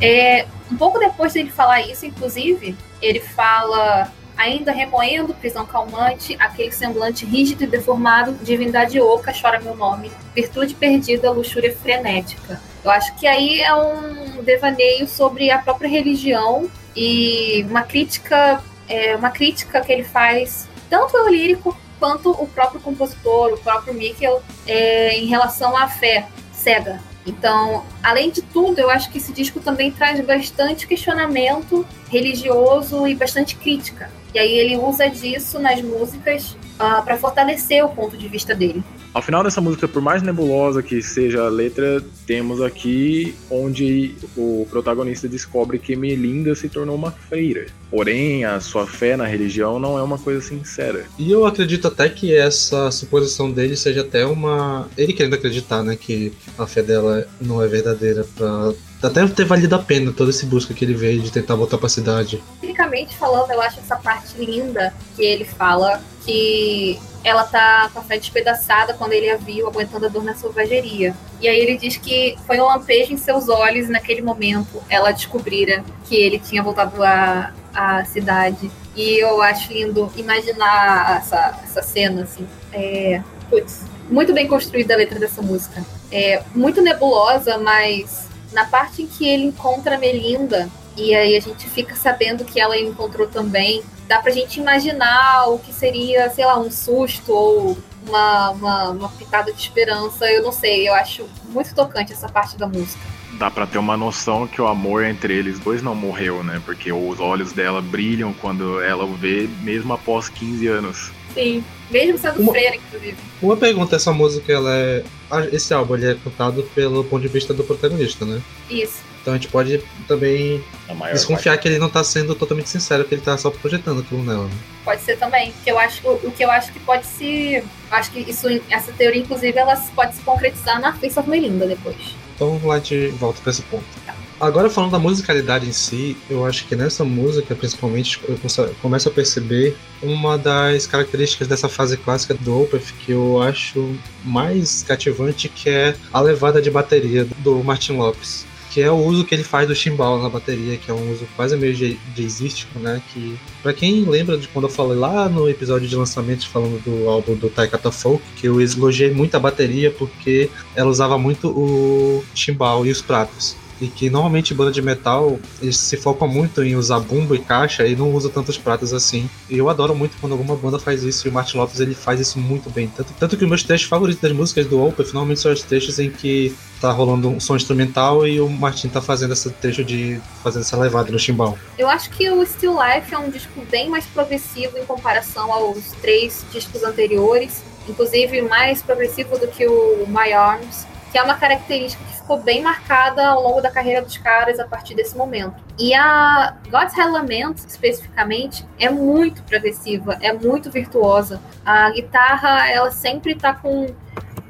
[0.00, 6.70] É, um pouco depois dele falar isso, inclusive, ele fala ainda remoendo prisão calmante, aquele
[6.70, 12.60] semblante rígido e deformado, divindade oca, chora meu nome, virtude perdida, luxúria frenética.
[12.88, 19.14] Eu acho que aí é um devaneio sobre a própria religião e uma crítica, é,
[19.14, 24.40] uma crítica que ele faz tanto ao lírico quanto o próprio compositor, o próprio Mikkel,
[24.66, 29.60] é, em relação à fé cega Então, além de tudo, eu acho que esse disco
[29.60, 34.10] também traz bastante questionamento religioso e bastante crítica.
[34.32, 38.82] E aí ele usa disso nas músicas uh, para fortalecer o ponto de vista dele.
[39.12, 44.66] Ao final dessa música, por mais nebulosa que seja a letra, temos aqui onde o
[44.70, 47.66] protagonista descobre que Melinda se tornou uma freira.
[47.90, 51.04] Porém, a sua fé na religião não é uma coisa sincera.
[51.18, 54.88] E eu acredito até que essa suposição dele seja até uma.
[54.96, 55.96] Ele querendo acreditar, né?
[55.96, 60.46] Que a fé dela não é verdadeira pra até ter valido a pena toda esse
[60.46, 62.42] busca que ele veio de tentar voltar pra cidade.
[62.60, 68.02] Tecnicamente falando, eu acho essa parte linda que ele fala que ela tá com a
[68.02, 71.14] fé despedaçada quando ele a viu aguentando a dor na selvageria.
[71.40, 75.12] E aí ele diz que foi um lampejo em seus olhos e naquele momento ela
[75.12, 78.70] descobrira que ele tinha voltado à, à cidade.
[78.96, 82.46] E eu acho lindo imaginar essa, essa cena, assim.
[82.72, 85.84] É, putz, muito bem construída a letra dessa música.
[86.10, 91.40] É muito nebulosa, mas na parte em que ele encontra a Melinda, e aí a
[91.40, 96.44] gente fica sabendo que ela encontrou também, dá pra gente imaginar o que seria, sei
[96.44, 100.30] lá, um susto ou uma, uma, uma pitada de esperança.
[100.30, 103.00] Eu não sei, eu acho muito tocante essa parte da música.
[103.34, 106.60] Dá pra ter uma noção que o amor entre eles dois não morreu, né?
[106.64, 111.12] Porque os olhos dela brilham quando ela o vê, mesmo após 15 anos.
[111.38, 113.16] Sim, mesmo sendo uma, freira, inclusive.
[113.40, 115.04] Uma pergunta, essa música, ela é.
[115.52, 118.42] Esse álbum ele é cantado pelo ponto de vista do protagonista, né?
[118.68, 119.02] Isso.
[119.22, 120.64] Então a gente pode também
[121.12, 121.62] desconfiar parte.
[121.62, 124.46] que ele não tá sendo totalmente sincero, que ele tá só projetando aquilo nela.
[124.46, 124.56] Né?
[124.84, 125.52] Pode ser também.
[125.62, 127.62] Que eu acho, o, o que eu acho que pode se.
[127.90, 132.16] Acho que isso, essa teoria, inclusive, ela pode se concretizar na Face of Melinda depois.
[132.34, 133.84] Então lá de volta pra esse ponto.
[134.04, 134.17] Tá.
[134.40, 138.38] Agora falando da musicalidade em si, eu acho que nessa música, principalmente, eu
[138.80, 144.84] começo a perceber uma das características dessa fase clássica do Opeth que eu acho mais
[144.84, 149.34] cativante, que é a levada de bateria do Martin Lopes que é o uso que
[149.34, 151.74] ele faz do chimbal na bateria, que é um uso quase meio
[152.14, 153.02] jazzístico, né?
[153.12, 157.08] Que, para quem lembra de quando eu falei lá no episódio de lançamento falando do
[157.08, 162.22] álbum do Taikata Folk, que eu elogiei muito a bateria porque ela usava muito o
[162.34, 166.76] chimbal e os pratos e que normalmente banda de metal eles se focam muito em
[166.76, 169.28] usar bumbo e caixa e não usa tantos pratos assim.
[169.48, 172.20] E eu adoro muito quando alguma banda faz isso e o Martin Lopes ele faz
[172.20, 172.88] isso muito bem.
[172.88, 175.98] Tanto, tanto que os meus trechos favoritos das músicas do Opeth normalmente são os trechos
[175.98, 180.20] em que tá rolando um som instrumental e o Martin tá fazendo esse trecho de
[180.42, 181.58] fazendo essa levada no chimbal.
[181.76, 185.92] Eu acho que o Still Life é um disco bem mais progressivo em comparação aos
[186.00, 192.04] três discos anteriores, inclusive mais progressivo do que o My Arms, que é uma característica
[192.04, 195.56] que ficou bem marcada ao longo da carreira dos caras a partir desse momento.
[195.78, 201.40] E a God's Hell Lament, especificamente, é muito progressiva, é muito virtuosa.
[201.64, 203.86] A guitarra, ela sempre tá com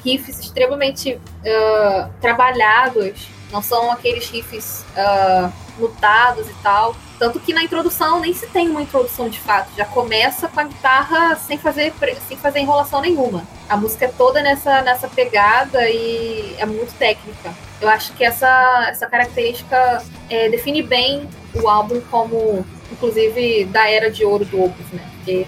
[0.05, 6.95] riffs extremamente uh, trabalhados, não são aqueles riffs uh, lutados e tal.
[7.19, 10.65] Tanto que na introdução nem se tem uma introdução de fato, já começa com a
[10.65, 11.93] guitarra sem fazer,
[12.29, 13.43] sem fazer enrolação nenhuma.
[13.69, 17.53] A música é toda nessa, nessa pegada e é muito técnica.
[17.81, 24.11] Eu acho que essa, essa característica é, define bem o álbum como, inclusive, da era
[24.11, 25.03] de ouro do Opus, né?
[25.17, 25.47] Porque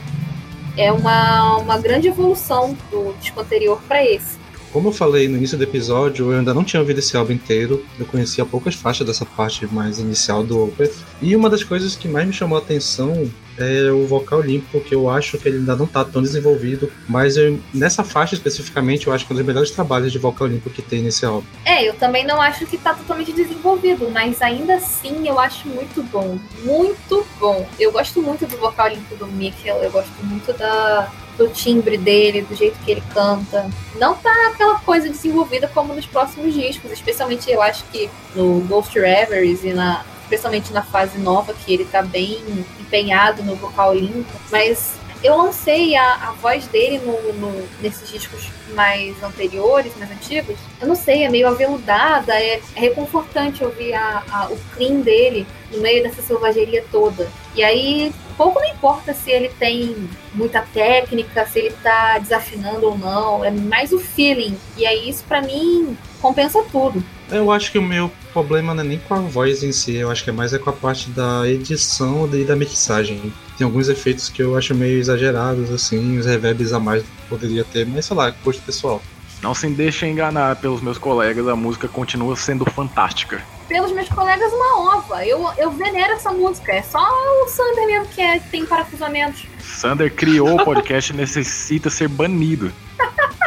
[0.77, 4.40] é uma, uma grande evolução do disco anterior para esse.
[4.73, 7.85] Como eu falei no início do episódio, eu ainda não tinha ouvido esse álbum inteiro.
[7.99, 10.95] Eu conhecia poucas faixas dessa parte mais inicial do Opeth.
[11.21, 13.29] E uma das coisas que mais me chamou a atenção
[13.59, 16.91] é o vocal limpo, porque eu acho que ele ainda não está tão desenvolvido.
[17.09, 20.47] Mas eu, nessa faixa especificamente, eu acho que é um dos melhores trabalhos de vocal
[20.47, 21.47] limpo que tem nesse álbum.
[21.65, 26.01] É, eu também não acho que está totalmente desenvolvido, mas ainda assim eu acho muito
[26.05, 26.39] bom.
[26.63, 27.69] Muito bom.
[27.79, 32.43] Eu gosto muito do vocal limpo do Mikkel, eu gosto muito da, do timbre dele,
[32.43, 33.71] do jeito que ele canta.
[33.97, 38.99] Não tá aquela coisa desenvolvida como nos próximos discos, especialmente eu acho que no Ghost
[38.99, 42.39] Reveries e na especialmente na fase nova que ele tá bem
[42.79, 44.93] empenhado no vocal limpo, mas
[45.25, 50.57] eu não sei a, a voz dele no, no, nesses discos mais anteriores, mais antigos.
[50.81, 55.47] Eu não sei, é meio aveludada, é, é reconfortante ouvir a, a, o clean dele
[55.73, 57.29] no meio dessa selvageria toda.
[57.55, 62.97] E aí, pouco não importa se ele tem muita técnica, se ele tá desafinando ou
[62.97, 64.57] não, é mais o feeling.
[64.77, 67.03] E aí, isso para mim compensa tudo.
[67.31, 70.11] Eu acho que o meu problema não é nem com a voz em si, eu
[70.11, 73.33] acho que é mais é com a parte da edição e da mixagem.
[73.57, 77.87] Tem alguns efeitos que eu acho meio exagerados, assim, os reverbs a mais poderia ter,
[77.87, 79.01] mas sei lá, gosto pessoal.
[79.43, 83.43] Não se deixe enganar pelos meus colegas, a música continua sendo fantástica.
[83.69, 85.25] Pelos meus colegas, uma ova.
[85.25, 86.73] Eu, eu venero essa música.
[86.73, 89.47] É só o Sander mesmo que é, tem parafusamentos.
[89.61, 92.71] Sander criou o podcast necessita ser banido.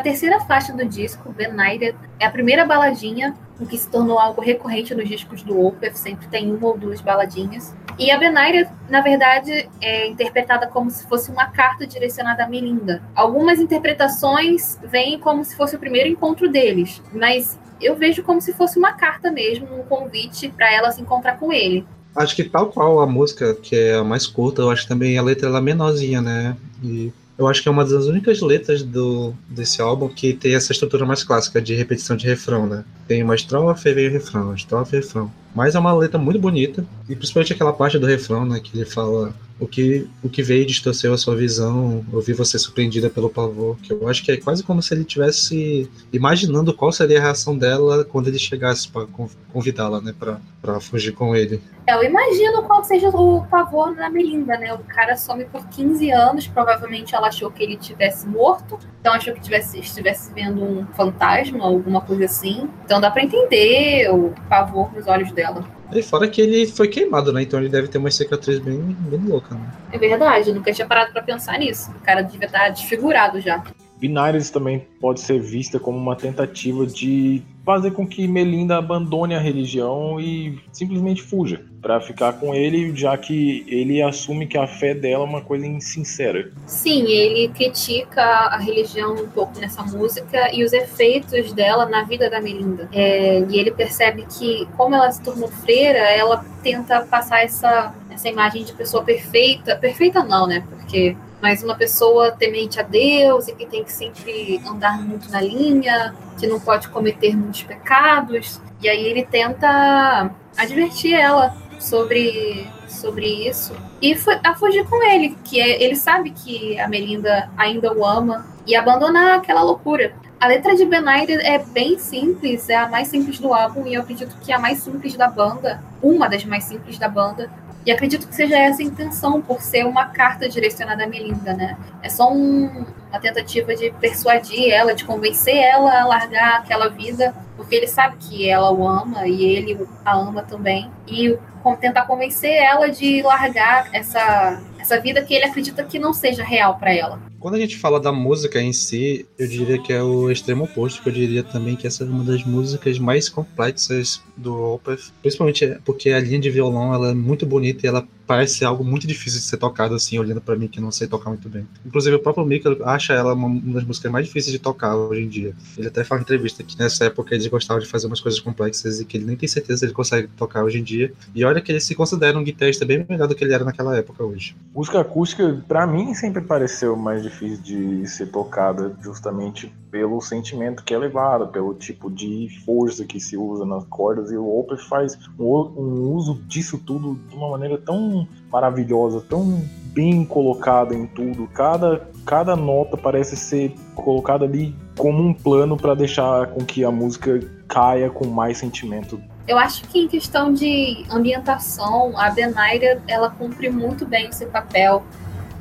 [0.00, 4.40] A terceira faixa do disco, Benighted, é a primeira baladinha, o que se tornou algo
[4.40, 7.76] recorrente nos discos do Opeth, sempre tem uma ou duas baladinhas.
[7.98, 13.02] E a Benighted, na verdade, é interpretada como se fosse uma carta direcionada a Melinda.
[13.14, 18.54] Algumas interpretações vêm como se fosse o primeiro encontro deles, mas eu vejo como se
[18.54, 21.84] fosse uma carta mesmo, um convite para ela se encontrar com ele.
[22.16, 25.22] Acho que tal qual a música, que é a mais curta, eu acho também a
[25.22, 26.56] letra ela é menorzinha, né?
[26.82, 30.72] E eu acho que é uma das únicas letras do, desse álbum que tem essa
[30.72, 32.84] estrutura mais clássica de repetição de refrão, né?
[33.08, 35.32] Tem uma estrofe vem o refrão, estrofe refrão.
[35.54, 38.60] Mas é uma letra muito bonita, e principalmente aquela parte do refrão, né?
[38.60, 42.58] Que ele fala o que, o que veio distorceu a sua visão, eu vi você
[42.58, 46.90] surpreendida pelo pavor, que eu acho que é quase como se ele tivesse imaginando qual
[46.90, 49.06] seria a reação dela quando ele chegasse para
[49.52, 51.60] convidá-la, né, para fugir com ele.
[51.86, 54.72] É, eu imagino qual seja o pavor da Melinda, né?
[54.72, 59.34] O cara some por 15 anos, provavelmente ela achou que ele tivesse morto, então achou
[59.34, 62.68] que tivesse, estivesse vendo um fantasma, alguma coisa assim.
[62.84, 65.64] Então dá para entender o pavor nos olhos dela.
[65.92, 67.42] E fora que ele foi queimado, né?
[67.42, 69.72] Então ele deve ter uma cicatriz bem, bem louca, né?
[69.92, 71.90] É verdade, eu nunca tinha parado para pensar nisso.
[71.90, 73.62] O cara devia estar desfigurado já.
[74.00, 79.38] Binários também pode ser vista como uma tentativa de fazer com que Melinda abandone a
[79.38, 84.94] religião e simplesmente fuja para ficar com ele, já que ele assume que a fé
[84.94, 86.50] dela é uma coisa insincera.
[86.66, 92.30] Sim, ele critica a religião um pouco nessa música e os efeitos dela na vida
[92.30, 92.88] da Melinda.
[92.92, 98.28] É, e ele percebe que, como ela se tornou freira, ela tenta passar essa, essa
[98.28, 99.76] imagem de pessoa perfeita.
[99.76, 100.64] Perfeita não, né?
[100.68, 105.40] Porque mas uma pessoa temente a Deus e que tem que sempre andar muito na
[105.40, 108.60] linha, que não pode cometer muitos pecados.
[108.80, 115.60] E aí ele tenta advertir ela sobre, sobre isso e a fugir com ele, que
[115.60, 120.12] é, ele sabe que a Melinda ainda o ama e abandonar aquela loucura.
[120.38, 124.00] A letra de Benighted é bem simples, é a mais simples do álbum e eu
[124.00, 127.50] acredito que é a mais simples da banda, uma das mais simples da banda,
[127.84, 131.78] e acredito que seja essa a intenção, por ser uma carta direcionada a Melinda, né?
[132.02, 137.34] É só um, uma tentativa de persuadir ela, de convencer ela a largar aquela vida,
[137.56, 140.90] porque ele sabe que ela o ama e ele a ama também.
[141.06, 141.38] E
[141.80, 146.78] tentar convencer ela de largar essa, essa vida que ele acredita que não seja real
[146.78, 147.20] para ela.
[147.38, 151.02] Quando a gente fala da música em si, eu diria que é o extremo oposto,
[151.02, 155.78] que eu diria também que essa é uma das músicas mais complexas do Opeth, principalmente
[155.84, 159.40] porque a linha de violão ela é muito bonita e ela parece algo muito difícil
[159.40, 161.66] de ser tocado, assim, olhando para mim que não sei tocar muito bem.
[161.84, 165.28] Inclusive, o próprio Mikkel acha ela uma das músicas mais difíceis de tocar hoje em
[165.28, 165.52] dia.
[165.76, 169.00] Ele até fala em entrevista que nessa época eles gostavam de fazer umas coisas complexas
[169.00, 171.12] e que ele nem tem certeza se ele consegue tocar hoje em dia.
[171.34, 173.96] E olha que ele se considera um guitarrista bem melhor do que ele era naquela
[173.96, 174.54] época hoje.
[174.72, 180.94] Música acústica, para mim, sempre pareceu mais difícil de ser tocada, justamente pelo sentimento que
[180.94, 184.30] é levado, pelo tipo de força que se usa nas cordas.
[184.30, 189.62] E o Opeth faz um, um uso disso tudo de uma maneira tão maravilhosa, tão
[189.92, 191.48] bem colocada em tudo.
[191.48, 196.90] Cada, cada nota parece ser colocada ali como um plano para deixar com que a
[196.90, 199.20] música caia com mais sentimento.
[199.48, 204.48] Eu acho que em questão de ambientação, a Benaira ela cumpre muito bem o seu
[204.48, 205.02] papel.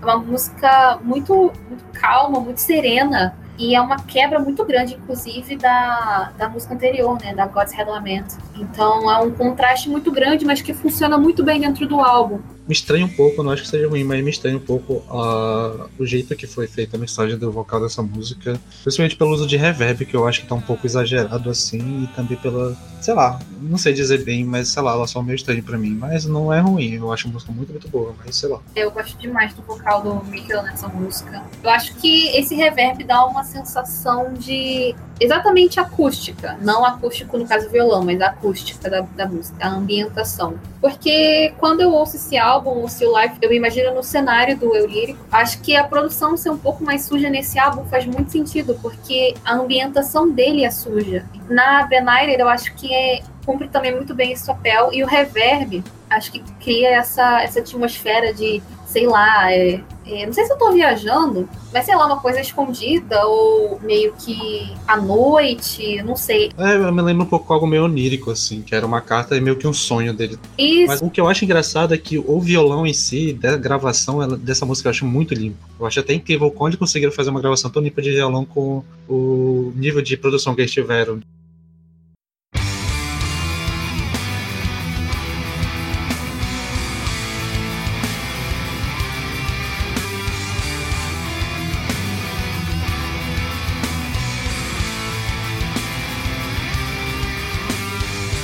[0.02, 3.36] É uma música muito, muito calma, muito serena.
[3.60, 7.36] E é uma quebra muito grande, inclusive, da, da música anterior, né?
[7.36, 8.38] Da God's Lament.
[8.56, 12.40] Então é um contraste muito grande, mas que funciona muito bem dentro do álbum
[12.70, 15.90] me estranha um pouco, não acho que seja ruim, mas me estranha um pouco uh,
[15.98, 19.58] o jeito que foi feita a mensagem do vocal dessa música, principalmente pelo uso de
[19.58, 23.40] reverb, que eu acho que tá um pouco exagerado assim, e também pela, sei lá,
[23.60, 26.54] não sei dizer bem, mas sei lá, ela só meio estranha para mim, mas não
[26.54, 28.60] é ruim, eu acho a música muito, muito boa, mas sei lá.
[28.76, 31.44] Eu gosto demais do vocal do Mikkel nessa música.
[31.64, 37.70] Eu acho que esse reverb dá uma sensação de exatamente acústica, não acústico no caso
[37.70, 40.56] violão, mas acústica da, da música, a ambientação.
[40.80, 44.88] Porque quando eu ouço esse álbum, o Still Life, eu imagino no cenário do Eu
[44.88, 45.20] Lírico.
[45.32, 49.34] Acho que a produção ser um pouco mais suja nesse álbum faz muito sentido, porque
[49.46, 51.26] a ambientação dele é suja.
[51.50, 55.84] Na Benaire, eu acho que é, cumpre também muito bem esse papel, e o reverb,
[56.10, 59.80] acho que cria essa, essa atmosfera de sei lá, é,
[60.26, 64.72] não sei se eu tô viajando, mas sei lá, uma coisa escondida ou meio que
[64.88, 66.52] à noite, não sei.
[66.58, 69.42] É, eu me lembro um pouco algo meio onírico, assim, que era uma carta e
[69.42, 70.38] meio que um sonho dele.
[70.58, 70.88] Isso.
[70.88, 74.36] Mas o que eu acho engraçado é que o violão em si, da gravação ela,
[74.36, 75.58] dessa música, eu acho muito limpo.
[75.80, 79.72] Eu acho até incrível quando conseguiram fazer uma gravação tão limpa de violão com o
[79.76, 81.20] nível de produção que eles tiveram.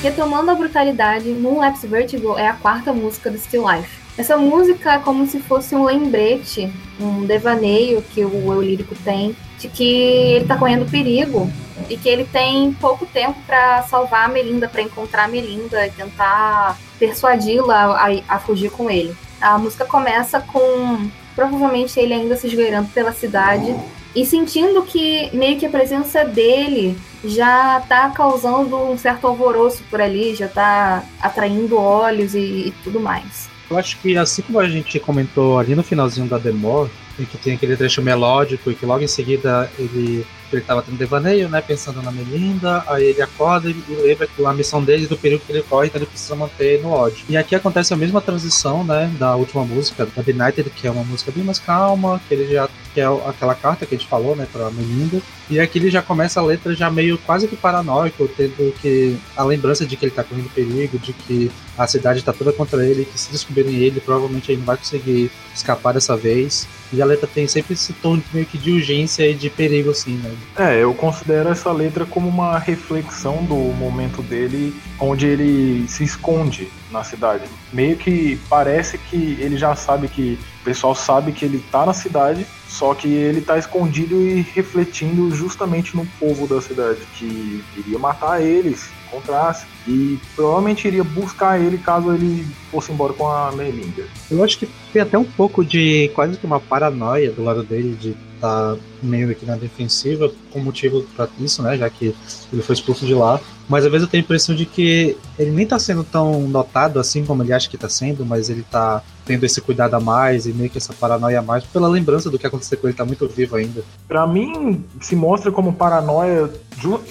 [0.06, 3.90] Retomando a brutalidade, Moonlapse Vertigo é a quarta música do Still Life.
[4.16, 9.36] Essa música é como se fosse um lembrete, um devaneio que o eu lírico tem
[9.58, 11.52] de que ele tá correndo perigo
[11.90, 15.90] e que ele tem pouco tempo para salvar a Melinda, para encontrar a Melinda e
[15.90, 19.18] tentar persuadi-la a, a, fugir com ele.
[19.42, 23.76] A música começa com provavelmente ele ainda se esgueirando pela cidade
[24.16, 30.00] e sentindo que meio que a presença dele já tá causando um certo alvoroço por
[30.00, 33.50] ali, já tá atraindo olhos e, e tudo mais.
[33.70, 36.90] Eu acho que assim como a gente comentou ali no finalzinho da demo,
[37.20, 40.98] em que tem aquele trecho melódico e que logo em seguida ele ele estava tendo
[40.98, 45.18] devaneio, né, pensando na Melinda, aí ele acorda e lembra que a missão dele do
[45.18, 47.26] período que ele corre, então ele precisa manter no ódio.
[47.30, 51.04] E aqui acontece a mesma transição, né, da última música, da Benighted, que é uma
[51.04, 54.38] música bem mais calma, que ele já que é aquela carta que a gente falou,
[54.38, 55.22] né, para Melinda.
[55.50, 59.44] E aqui ele já começa a letra já meio quase que paranoico, tendo que a
[59.44, 63.04] lembrança de que ele tá correndo perigo, de que a cidade tá toda contra ele,
[63.04, 66.68] que se descobrirem ele, provavelmente ele não vai conseguir escapar dessa vez.
[66.94, 70.18] E a letra tem sempre esse tom meio que de urgência e de perigo, assim,
[70.18, 70.36] né?
[70.58, 76.70] É, eu considero essa letra como uma reflexão do momento dele, onde ele se esconde
[76.92, 77.44] na cidade.
[77.74, 81.94] Meio que parece que ele já sabe que o pessoal sabe que ele tá na
[81.94, 88.00] cidade, só que ele tá escondido e refletindo justamente no povo da cidade, que iria
[88.00, 94.04] matar eles, encontrasse, e provavelmente iria buscar ele caso ele fosse embora com a Melinda.
[94.30, 97.96] Eu acho que tem até um pouco de quase que uma paranoia do lado dele
[97.96, 101.78] de tá meio que na defensiva com motivo para isso, né?
[101.78, 102.16] Já que
[102.52, 103.40] ele foi expulso de lá.
[103.68, 107.00] Mas às vezes eu tenho a impressão de que ele nem tá sendo tão notado
[107.00, 110.46] assim como ele acha que tá sendo, mas ele tá tendo esse cuidado a mais
[110.46, 113.06] e meio que essa paranoia a mais pela lembrança do que aconteceu com ele, tá
[113.06, 113.84] muito vivo ainda.
[114.08, 116.50] Para mim, se mostra como paranoia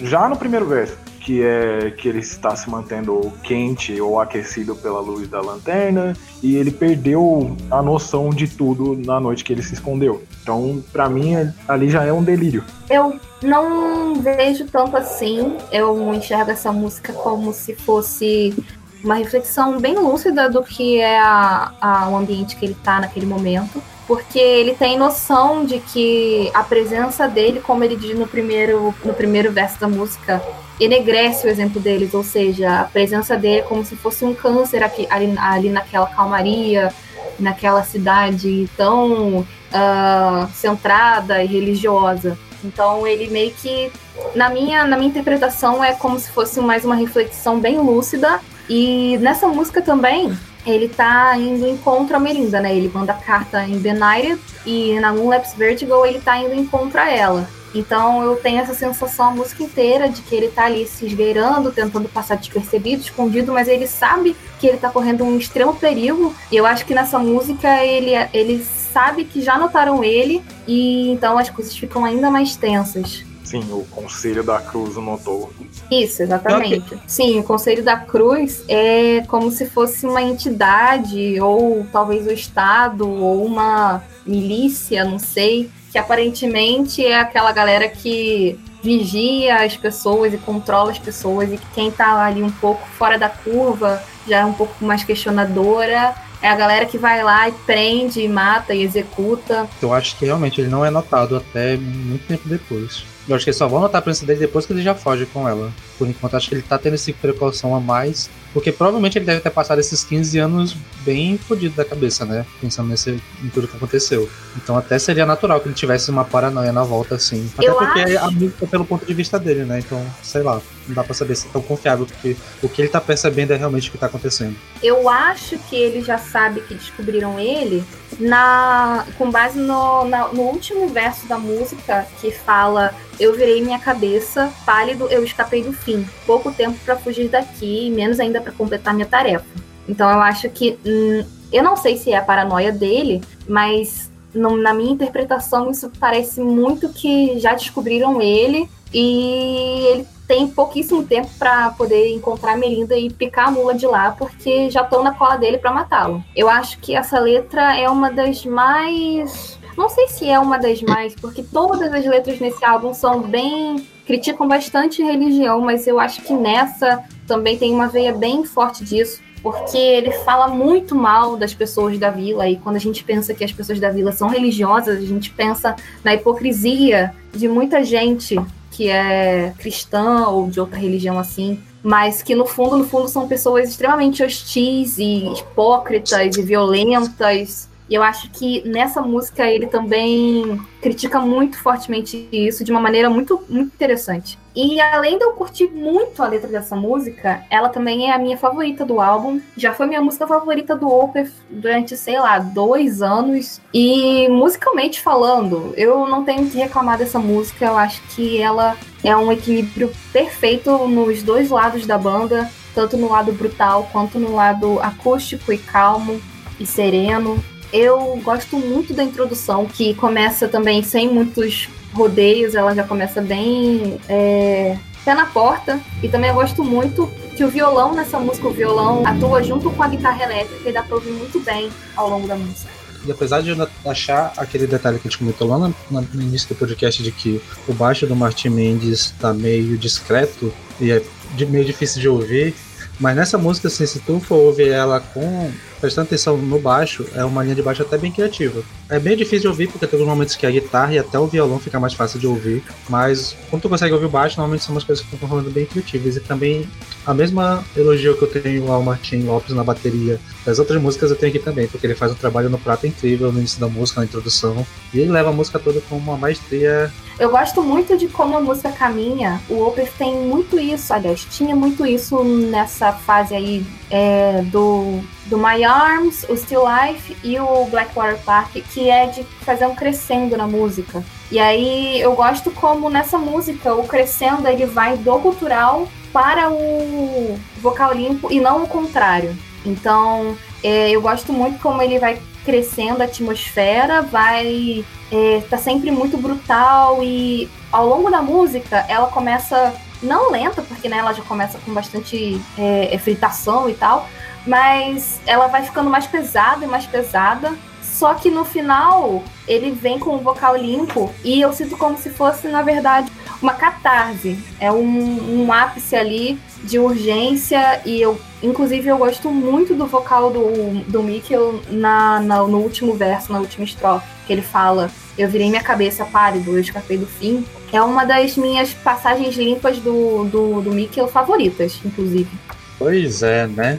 [0.02, 5.00] já no primeiro verso que é que ele está se mantendo quente ou aquecido pela
[5.00, 9.72] luz da lanterna e ele perdeu a noção de tudo na noite que ele se
[9.72, 10.22] escondeu.
[10.42, 11.34] Então, para mim,
[11.66, 12.62] ali já é um delírio.
[12.90, 15.56] Eu não vejo tanto assim.
[15.72, 18.54] Eu enxergo essa música como se fosse
[19.02, 23.26] uma reflexão bem lúcida do que é a, a, o ambiente que ele está naquele
[23.26, 28.94] momento porque ele tem noção de que a presença dele, como ele diz no primeiro,
[29.04, 30.42] no primeiro verso da música,
[30.78, 34.82] enegrece o exemplo deles, ou seja, a presença dele é como se fosse um câncer
[34.82, 36.92] aqui, ali, ali naquela calmaria,
[37.38, 42.38] naquela cidade tão uh, centrada e religiosa.
[42.62, 43.90] Então ele meio que,
[44.34, 48.40] na minha, na minha interpretação, é como se fosse mais uma reflexão bem lúcida.
[48.68, 50.34] E nessa música também,
[50.66, 52.74] ele tá indo em contra a Melinda, né?
[52.74, 57.48] Ele manda carta em Benighted e na Moonlapse Vertigo ele tá indo em contra ela.
[57.74, 61.72] Então eu tenho essa sensação a música inteira de que ele tá ali se esgueirando,
[61.72, 66.34] tentando passar despercebido, escondido, mas ele sabe que ele tá correndo um extremo perigo.
[66.52, 71.36] E eu acho que nessa música ele, ele sabe que já notaram ele e então
[71.36, 73.24] as coisas ficam ainda mais tensas.
[73.54, 75.52] Sim, o Conselho da Cruz notou.
[75.88, 76.98] Isso, exatamente.
[77.06, 83.08] Sim, o Conselho da Cruz é como se fosse uma entidade, ou talvez o Estado,
[83.08, 90.38] ou uma milícia, não sei, que aparentemente é aquela galera que vigia as pessoas e
[90.38, 94.44] controla as pessoas, e que quem tá ali um pouco fora da curva, já é
[94.44, 98.82] um pouco mais questionadora, é a galera que vai lá e prende, e mata e
[98.82, 99.66] executa.
[99.80, 103.04] Eu acho que realmente ele não é notado até muito tempo depois.
[103.26, 105.24] Eu acho que eles só vão notar a presença dele depois que ele já foge
[105.24, 105.72] com ela.
[105.96, 108.28] Por enquanto, acho que ele tá tendo essa precaução a mais.
[108.52, 112.44] Porque provavelmente ele deve ter passado esses 15 anos bem fodido da cabeça, né?
[112.60, 114.28] Pensando nesse, em tudo que aconteceu.
[114.56, 117.50] Então até seria natural que ele tivesse uma paranoia na volta, assim.
[117.56, 118.18] Até Eu porque acho...
[118.18, 119.78] a música pelo ponto de vista dele, né?
[119.78, 122.88] Então, sei lá, não dá pra saber se é tão confiável, porque o que ele
[122.88, 124.56] tá percebendo é realmente o que tá acontecendo.
[124.82, 127.84] Eu acho que ele já sabe que descobriram ele
[128.18, 133.78] na com base no, na, no último verso da música que fala eu virei minha
[133.78, 136.04] cabeça, pálido, eu escapei do fim.
[136.26, 139.46] Pouco tempo para fugir daqui, menos ainda para completar minha tarefa.
[139.88, 140.78] Então eu acho que.
[140.84, 145.90] Hum, eu não sei se é a paranoia dele, mas no, na minha interpretação isso
[146.00, 152.56] parece muito que já descobriram ele e ele tem pouquíssimo tempo para poder encontrar a
[152.56, 156.24] Melinda e picar a mula de lá, porque já estão na cola dele para matá-lo.
[156.34, 160.80] Eu acho que essa letra é uma das mais não sei se é uma das
[160.82, 163.84] mais, porque todas as letras nesse álbum são bem.
[164.06, 169.20] criticam bastante religião, mas eu acho que nessa também tem uma veia bem forte disso,
[169.42, 173.42] porque ele fala muito mal das pessoas da vila, e quando a gente pensa que
[173.42, 178.38] as pessoas da vila são religiosas, a gente pensa na hipocrisia de muita gente
[178.74, 183.28] que é cristã ou de outra religião assim, mas que no fundo, no fundo, são
[183.28, 187.68] pessoas extremamente hostis e hipócritas e violentas.
[187.88, 193.10] E eu acho que nessa música ele também critica muito fortemente isso de uma maneira
[193.10, 194.38] muito, muito interessante.
[194.56, 198.38] E além de eu curtir muito a letra dessa música, ela também é a minha
[198.38, 199.40] favorita do álbum.
[199.56, 203.60] Já foi minha música favorita do Opeth durante, sei lá, dois anos.
[203.72, 207.66] E musicalmente falando, eu não tenho que reclamar dessa música.
[207.66, 213.10] Eu acho que ela é um equilíbrio perfeito nos dois lados da banda, tanto no
[213.10, 216.20] lado brutal quanto no lado acústico e calmo
[216.60, 217.42] e sereno.
[217.74, 223.98] Eu gosto muito da introdução, que começa também sem muitos rodeios, ela já começa bem
[224.08, 225.80] é, pé na porta.
[226.00, 229.82] E também eu gosto muito que o violão nessa música, o violão atua junto com
[229.82, 232.70] a guitarra elétrica e dá pra ouvir muito bem ao longo da música.
[233.04, 236.48] E apesar de eu achar aquele detalhe que a gente comentou lá no, no início
[236.50, 241.02] do podcast de que o baixo do Martin Mendes tá meio discreto e é
[241.48, 242.54] meio difícil de ouvir,
[243.00, 245.50] mas nessa música, assim, se tu for ouvir ela com
[245.84, 248.62] prestando atenção no baixo, é uma linha de baixo até bem criativa.
[248.88, 251.26] É bem difícil de ouvir, porque tem alguns momentos que a guitarra e até o
[251.26, 254.74] violão fica mais fácil de ouvir, mas quando tu consegue ouvir o baixo, normalmente são
[254.74, 256.16] umas coisas que estão falando bem criativas.
[256.16, 256.66] E também
[257.04, 261.16] a mesma elogio que eu tenho ao Martin Lopes na bateria das outras músicas eu
[261.16, 264.00] tenho aqui também, porque ele faz um trabalho no prato incrível no início da música,
[264.00, 268.08] na introdução, e ele leva a música toda com uma maestria eu gosto muito de
[268.08, 269.40] como a música caminha.
[269.48, 273.64] O Opeth tem muito isso, aliás, tinha muito isso nessa fase aí
[273.94, 279.22] é, do, do My Arms, o Still Life e o Blackwater Park, que é de
[279.42, 281.04] fazer um crescendo na música.
[281.30, 287.38] E aí eu gosto como nessa música o crescendo ele vai do cultural para o
[287.58, 289.36] vocal limpo e não o contrário.
[289.64, 295.92] Então é, eu gosto muito como ele vai crescendo a atmosfera, vai é, tá sempre
[295.92, 299.72] muito brutal e ao longo da música ela começa
[300.04, 304.08] não lenta, porque né, ela já começa com bastante é, é, fritação e tal,
[304.46, 307.52] mas ela vai ficando mais pesada e mais pesada.
[307.82, 312.10] Só que no final ele vem com o vocal limpo e eu sinto como se
[312.10, 314.36] fosse, na verdade, uma catarse.
[314.58, 320.30] É um, um ápice ali de urgência e eu, inclusive, eu gosto muito do vocal
[320.30, 325.28] do, do Mikkel na, na, no último verso, na última estrofe, que ele fala eu
[325.28, 327.44] virei minha cabeça pálido, eu escapei do fim.
[327.72, 332.30] É uma das minhas passagens limpas do, do, do Mikkel favoritas, inclusive.
[332.78, 333.78] Pois é, né?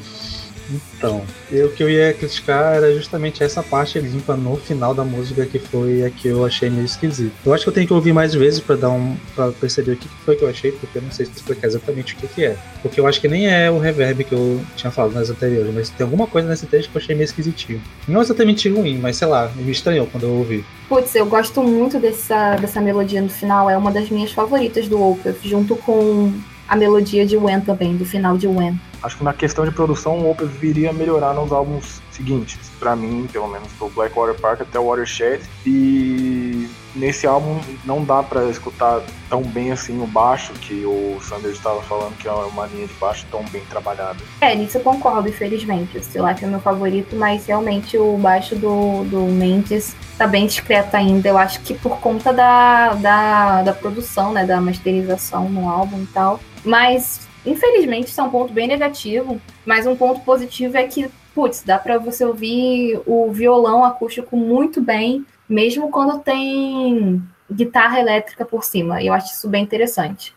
[0.98, 5.46] Então, o que eu ia criticar era justamente essa parte limpa no final da música
[5.46, 7.34] que foi a que eu achei meio esquisito.
[7.46, 9.98] Eu acho que eu tenho que ouvir mais vezes para dar um para perceber o
[9.98, 12.58] que foi que eu achei, porque eu não sei explicar exatamente o que, que é.
[12.82, 15.90] Porque eu acho que nem é o reverb que eu tinha falado nas anteriores, mas
[15.90, 17.82] tem alguma coisa nesse texto que eu achei meio esquisitinho.
[18.08, 20.66] Não exatamente ruim, mas sei lá, me estranhou quando eu ouvi.
[20.88, 25.02] Putz, eu gosto muito dessa, dessa melodia no final, é uma das minhas favoritas do
[25.02, 26.32] Opeth, junto com
[26.68, 28.80] a melodia de When também, do final de When.
[29.06, 32.96] Acho que na questão de produção o Opeth viria a melhorar nos álbuns seguintes, para
[32.96, 35.44] mim, pelo menos do Blackwater Park até o Watershed.
[35.64, 41.58] E nesse álbum não dá para escutar tão bem assim o baixo que o Sanders
[41.58, 44.18] estava falando que é uma linha de baixo tão bem trabalhada.
[44.42, 45.98] É, nisso eu concordo, infelizmente.
[45.98, 50.98] O Life é meu favorito, mas realmente o baixo do, do Mendes tá bem discreto
[50.98, 51.30] ainda.
[51.30, 56.08] Eu acho que por conta da, da, da produção, né, da masterização no álbum e
[56.08, 56.40] tal.
[56.64, 59.40] Mas, infelizmente, isso é um ponto bem negativo.
[59.66, 64.82] Mas um ponto positivo é que, putz, dá para você ouvir o violão acústico muito
[64.82, 67.22] bem, mesmo quando tem
[67.52, 69.04] guitarra elétrica por cima.
[69.04, 70.34] Eu acho isso bem interessante.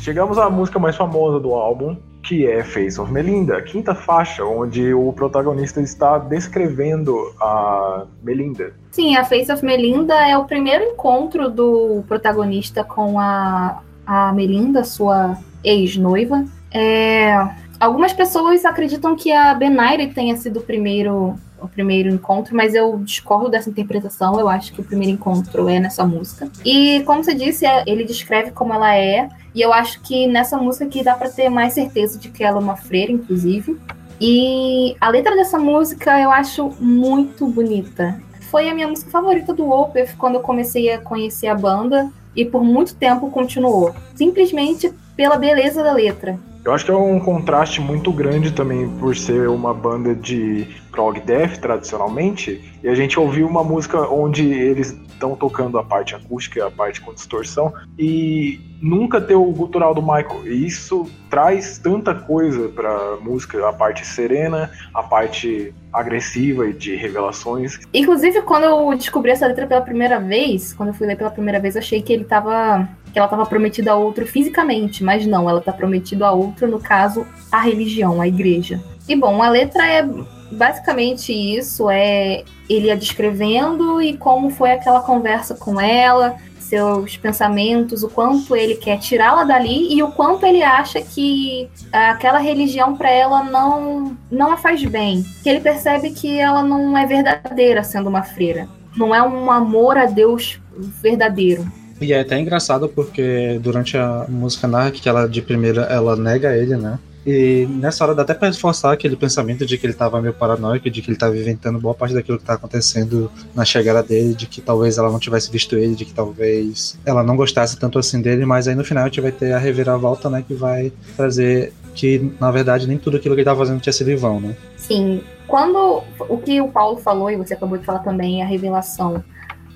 [0.00, 4.94] Chegamos à música mais famosa do álbum, que é Face of Melinda, quinta faixa, onde
[4.94, 8.72] o protagonista está descrevendo a Melinda.
[8.90, 14.84] Sim, a Face of Melinda é o primeiro encontro do protagonista com a, a Melinda,
[14.84, 16.46] sua ex-noiva.
[16.72, 17.36] É,
[17.80, 22.98] algumas pessoas acreditam que a Benaire tenha sido o primeiro o primeiro encontro, mas eu
[23.04, 24.40] discordo dessa interpretação.
[24.40, 26.50] Eu acho que o primeiro encontro é nessa música.
[26.64, 30.56] E como você disse, é, ele descreve como ela é, e eu acho que nessa
[30.56, 33.78] música que dá para ter mais certeza de que ela é uma freira, inclusive.
[34.20, 38.20] E a letra dessa música eu acho muito bonita.
[38.50, 42.44] Foi a minha música favorita do Opeth quando eu comecei a conhecer a banda e
[42.44, 43.94] por muito tempo continuou.
[44.14, 46.38] Simplesmente pela beleza da letra.
[46.64, 51.18] Eu acho que é um contraste muito grande também por ser uma banda de prog
[51.20, 56.66] death tradicionalmente, e a gente ouviu uma música onde eles estão tocando a parte acústica,
[56.66, 60.46] a parte com distorção, e nunca ter o gutural do Michael.
[60.46, 66.96] E isso traz tanta coisa pra música, a parte serena, a parte agressiva e de
[66.96, 67.78] revelações.
[67.92, 71.60] Inclusive, quando eu descobri essa letra pela primeira vez, quando eu fui ler pela primeira
[71.60, 72.88] vez, eu achei que ele tava.
[73.12, 76.78] Que ela tava prometida a outro fisicamente, mas não, ela tá prometida a outro, no
[76.78, 78.80] caso, a religião, a igreja.
[79.08, 80.08] E bom, a letra é
[80.52, 86.36] basicamente isso, é ele a descrevendo e como foi aquela conversa com ela,
[86.70, 92.38] seus pensamentos, o quanto ele quer tirá-la dali e o quanto ele acha que aquela
[92.38, 95.24] religião para ela não não a faz bem.
[95.42, 98.68] Que ele percebe que ela não é verdadeira sendo uma freira.
[98.96, 101.66] Não é um amor a Deus verdadeiro.
[102.00, 106.56] E é até engraçado porque durante a música narra que ela de primeira ela nega
[106.56, 106.98] ele, né?
[107.26, 110.88] E nessa hora dá até pra reforçar aquele pensamento de que ele tava meio paranoico,
[110.88, 114.46] de que ele tava inventando boa parte daquilo que tá acontecendo na chegada dele, de
[114.46, 118.22] que talvez ela não tivesse visto ele, de que talvez ela não gostasse tanto assim
[118.22, 121.74] dele, mas aí no final a gente vai ter a reviravolta, né, que vai trazer
[121.94, 124.56] que, na verdade, nem tudo aquilo que ele tava fazendo tinha sido vão, né?
[124.76, 125.22] Sim.
[125.46, 129.22] Quando o que o Paulo falou, e você acabou de falar também, a revelação,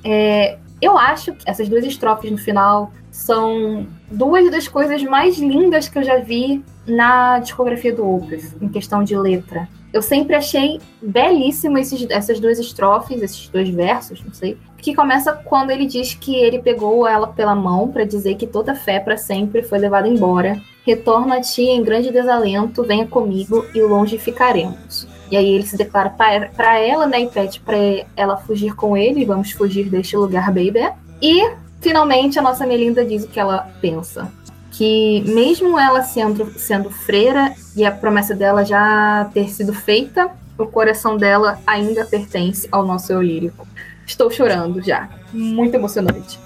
[0.02, 5.88] é, eu acho que essas duas estrofes no final são duas das coisas mais lindas
[5.88, 9.68] que eu já vi na discografia do Opus, em questão de letra.
[9.92, 15.32] Eu sempre achei belíssimo esses, essas duas estrofes, esses dois versos, não sei, que começa
[15.32, 19.16] quando ele diz que ele pegou ela pela mão para dizer que toda fé para
[19.16, 20.60] sempre foi levada embora.
[20.84, 25.06] Retorna a ti em grande desalento, venha comigo e longe ficaremos.
[25.34, 27.76] E aí ele se declara para ela, né, e pede para
[28.16, 30.92] ela fugir com ele, vamos fugir deste lugar, baby.
[31.20, 34.32] E Finalmente, a nossa Melinda diz o que ela pensa.
[34.72, 40.66] Que mesmo ela sendo, sendo freira e a promessa dela já ter sido feita, o
[40.66, 43.68] coração dela ainda pertence ao nosso eu lírico.
[44.06, 45.10] Estou chorando já.
[45.30, 46.40] Muito emocionante.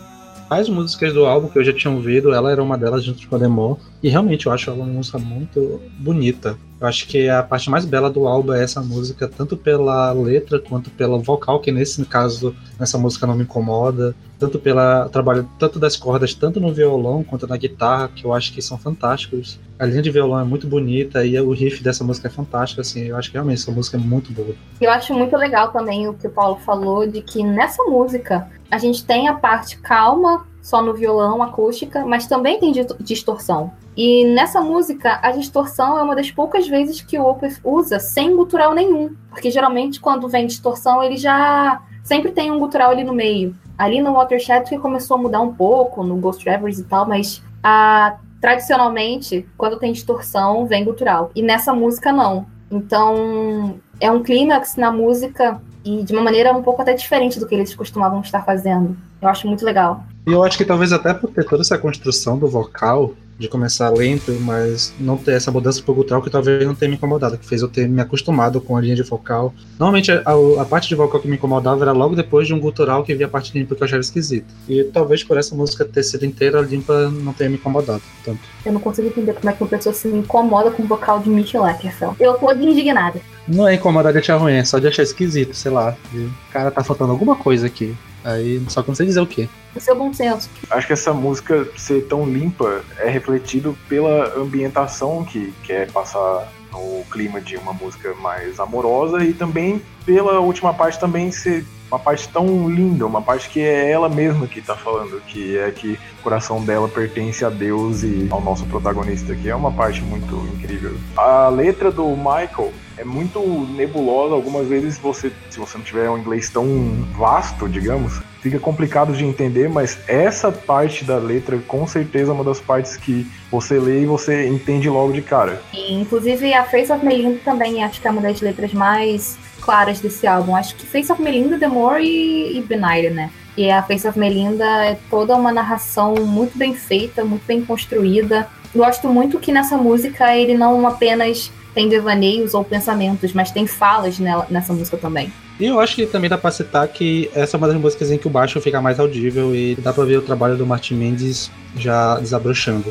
[0.50, 3.36] As músicas do álbum que eu já tinha ouvido, ela era uma delas junto com
[3.36, 3.78] a Demo.
[4.02, 6.58] E realmente eu acho ela uma música muito bonita.
[6.80, 10.60] Eu acho que a parte mais bela do álbum é essa música, tanto pela letra
[10.60, 15.80] quanto pelo vocal, que nesse caso, nessa música não me incomoda, tanto pelo trabalho tanto
[15.80, 19.58] das cordas, tanto no violão quanto na guitarra, que eu acho que são fantásticos.
[19.76, 23.06] A linha de violão é muito bonita e o riff dessa música é fantástico, assim,
[23.06, 24.54] eu acho que realmente essa música é muito boa.
[24.80, 28.78] Eu acho muito legal também o que o Paulo falou de que nessa música a
[28.78, 33.72] gente tem a parte calma só no violão, acústica, mas também tem distorção.
[33.96, 38.36] E nessa música, a distorção é uma das poucas vezes que o Opeth usa sem
[38.36, 39.16] gutural nenhum.
[39.30, 43.56] Porque geralmente, quando vem distorção, ele já sempre tem um gutural ali no meio.
[43.78, 47.42] Ali no Watershed que começou a mudar um pouco, no Ghost Travers e tal, mas
[47.62, 51.30] a, tradicionalmente, quando tem distorção, vem gutural.
[51.34, 52.44] E nessa música, não.
[52.70, 57.46] Então, é um clímax na música e de uma maneira um pouco até diferente do
[57.46, 58.94] que eles costumavam estar fazendo.
[59.20, 60.04] Eu acho muito legal.
[60.28, 63.88] E eu acho que talvez até por ter toda essa construção do vocal, de começar
[63.88, 67.46] lento, mas não ter essa mudança pro gutural que talvez não tenha me incomodado, que
[67.46, 69.54] fez eu ter me acostumado com a linha de vocal.
[69.78, 70.20] Normalmente a,
[70.60, 73.24] a, parte de vocal que me incomodava era logo depois de um gutural que via
[73.24, 74.52] a parte limpa que eu achava esquisito.
[74.68, 78.40] E talvez por essa música ter sido inteira limpa não tenha me incomodado tanto.
[78.66, 81.30] Eu não consigo entender como é que uma pessoa se incomoda com o vocal de
[81.30, 82.16] Mitch Leckerfeld.
[82.20, 83.18] Eu tô indignada.
[83.48, 85.96] Não é incomodar de achar ruim, é só de achar esquisito, sei lá.
[86.14, 87.96] O cara tá faltando alguma coisa aqui.
[88.24, 89.48] Aí só que não sei dizer o quê.
[89.74, 90.50] O seu bom senso.
[90.70, 97.04] Acho que essa música ser tão limpa é refletido pela ambientação que quer passar no
[97.10, 102.26] clima de uma música mais amorosa e também pela última parte também ser uma parte
[102.30, 106.22] tão linda, uma parte que é ela mesma que tá falando, que é que o
[106.22, 110.96] coração dela pertence a Deus e ao nosso protagonista, que é uma parte muito incrível.
[111.14, 113.38] A letra do Michael é muito
[113.74, 114.34] nebulosa.
[114.34, 116.66] Algumas vezes você, se você não tiver um inglês tão
[117.14, 122.44] vasto, digamos, fica complicado de entender, mas essa parte da letra com certeza é uma
[122.44, 125.60] das partes que você lê e você entende logo de cara.
[125.72, 129.38] E, inclusive a Face of Melinda também acho que é uma das letras mais
[129.68, 130.56] claras desse álbum.
[130.56, 133.30] Acho que Face of Melinda, The More e, e né?
[133.54, 138.48] E a Face of Melinda é toda uma narração muito bem feita, muito bem construída.
[138.74, 144.18] Gosto muito que nessa música ele não apenas tem devaneios ou pensamentos, mas tem falas
[144.18, 145.30] nela, nessa música também.
[145.60, 148.16] E eu acho que também dá pra citar que essa é uma das músicas em
[148.16, 151.50] que o baixo fica mais audível e dá pra ver o trabalho do Martin Mendes
[151.76, 152.90] já desabrochando.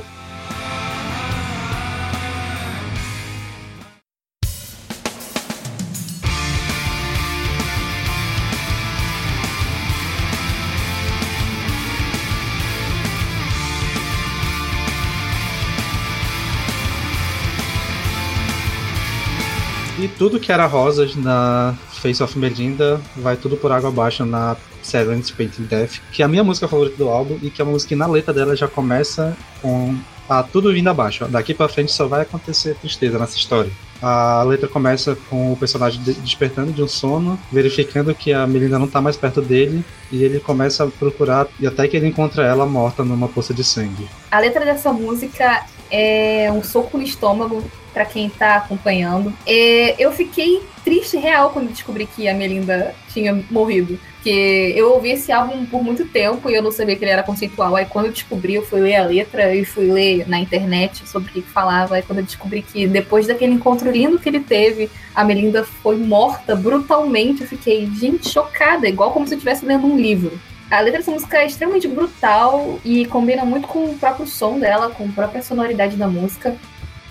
[20.07, 25.33] Tudo que era rosas na Face of Melinda vai tudo por água abaixo na Serenity
[25.33, 27.89] Painting Death, que é a minha música favorita do álbum e que é uma música
[27.89, 29.95] que na letra dela já começa com
[30.29, 31.25] a tudo vindo abaixo.
[31.25, 33.71] Daqui para frente só vai acontecer tristeza nessa história.
[34.01, 38.85] A letra começa com o personagem despertando de um sono, verificando que a Melinda não
[38.85, 42.65] está mais perto dele, e ele começa a procurar, e até que ele encontra ela
[42.65, 44.07] morta numa poça de sangue.
[44.29, 47.63] A letra dessa música é um soco no estômago
[47.97, 49.33] para quem tá acompanhando.
[49.43, 53.99] É, eu fiquei triste real quando descobri que a Melinda tinha morrido.
[54.17, 57.23] Porque eu ouvi esse álbum por muito tempo e eu não sabia que ele era
[57.23, 57.75] conceitual.
[57.75, 61.31] Aí quando eu descobri, eu fui ler a letra e fui ler na internet sobre
[61.31, 61.95] o que falava.
[61.95, 65.97] Aí quando eu descobri que depois daquele encontro lindo que ele teve, a Melinda foi
[65.97, 70.39] morta brutalmente, eu fiquei, gente, chocada, igual como se eu estivesse lendo um livro.
[70.69, 74.91] A letra dessa música é extremamente brutal e combina muito com o próprio som dela,
[74.91, 76.55] com a própria sonoridade da música.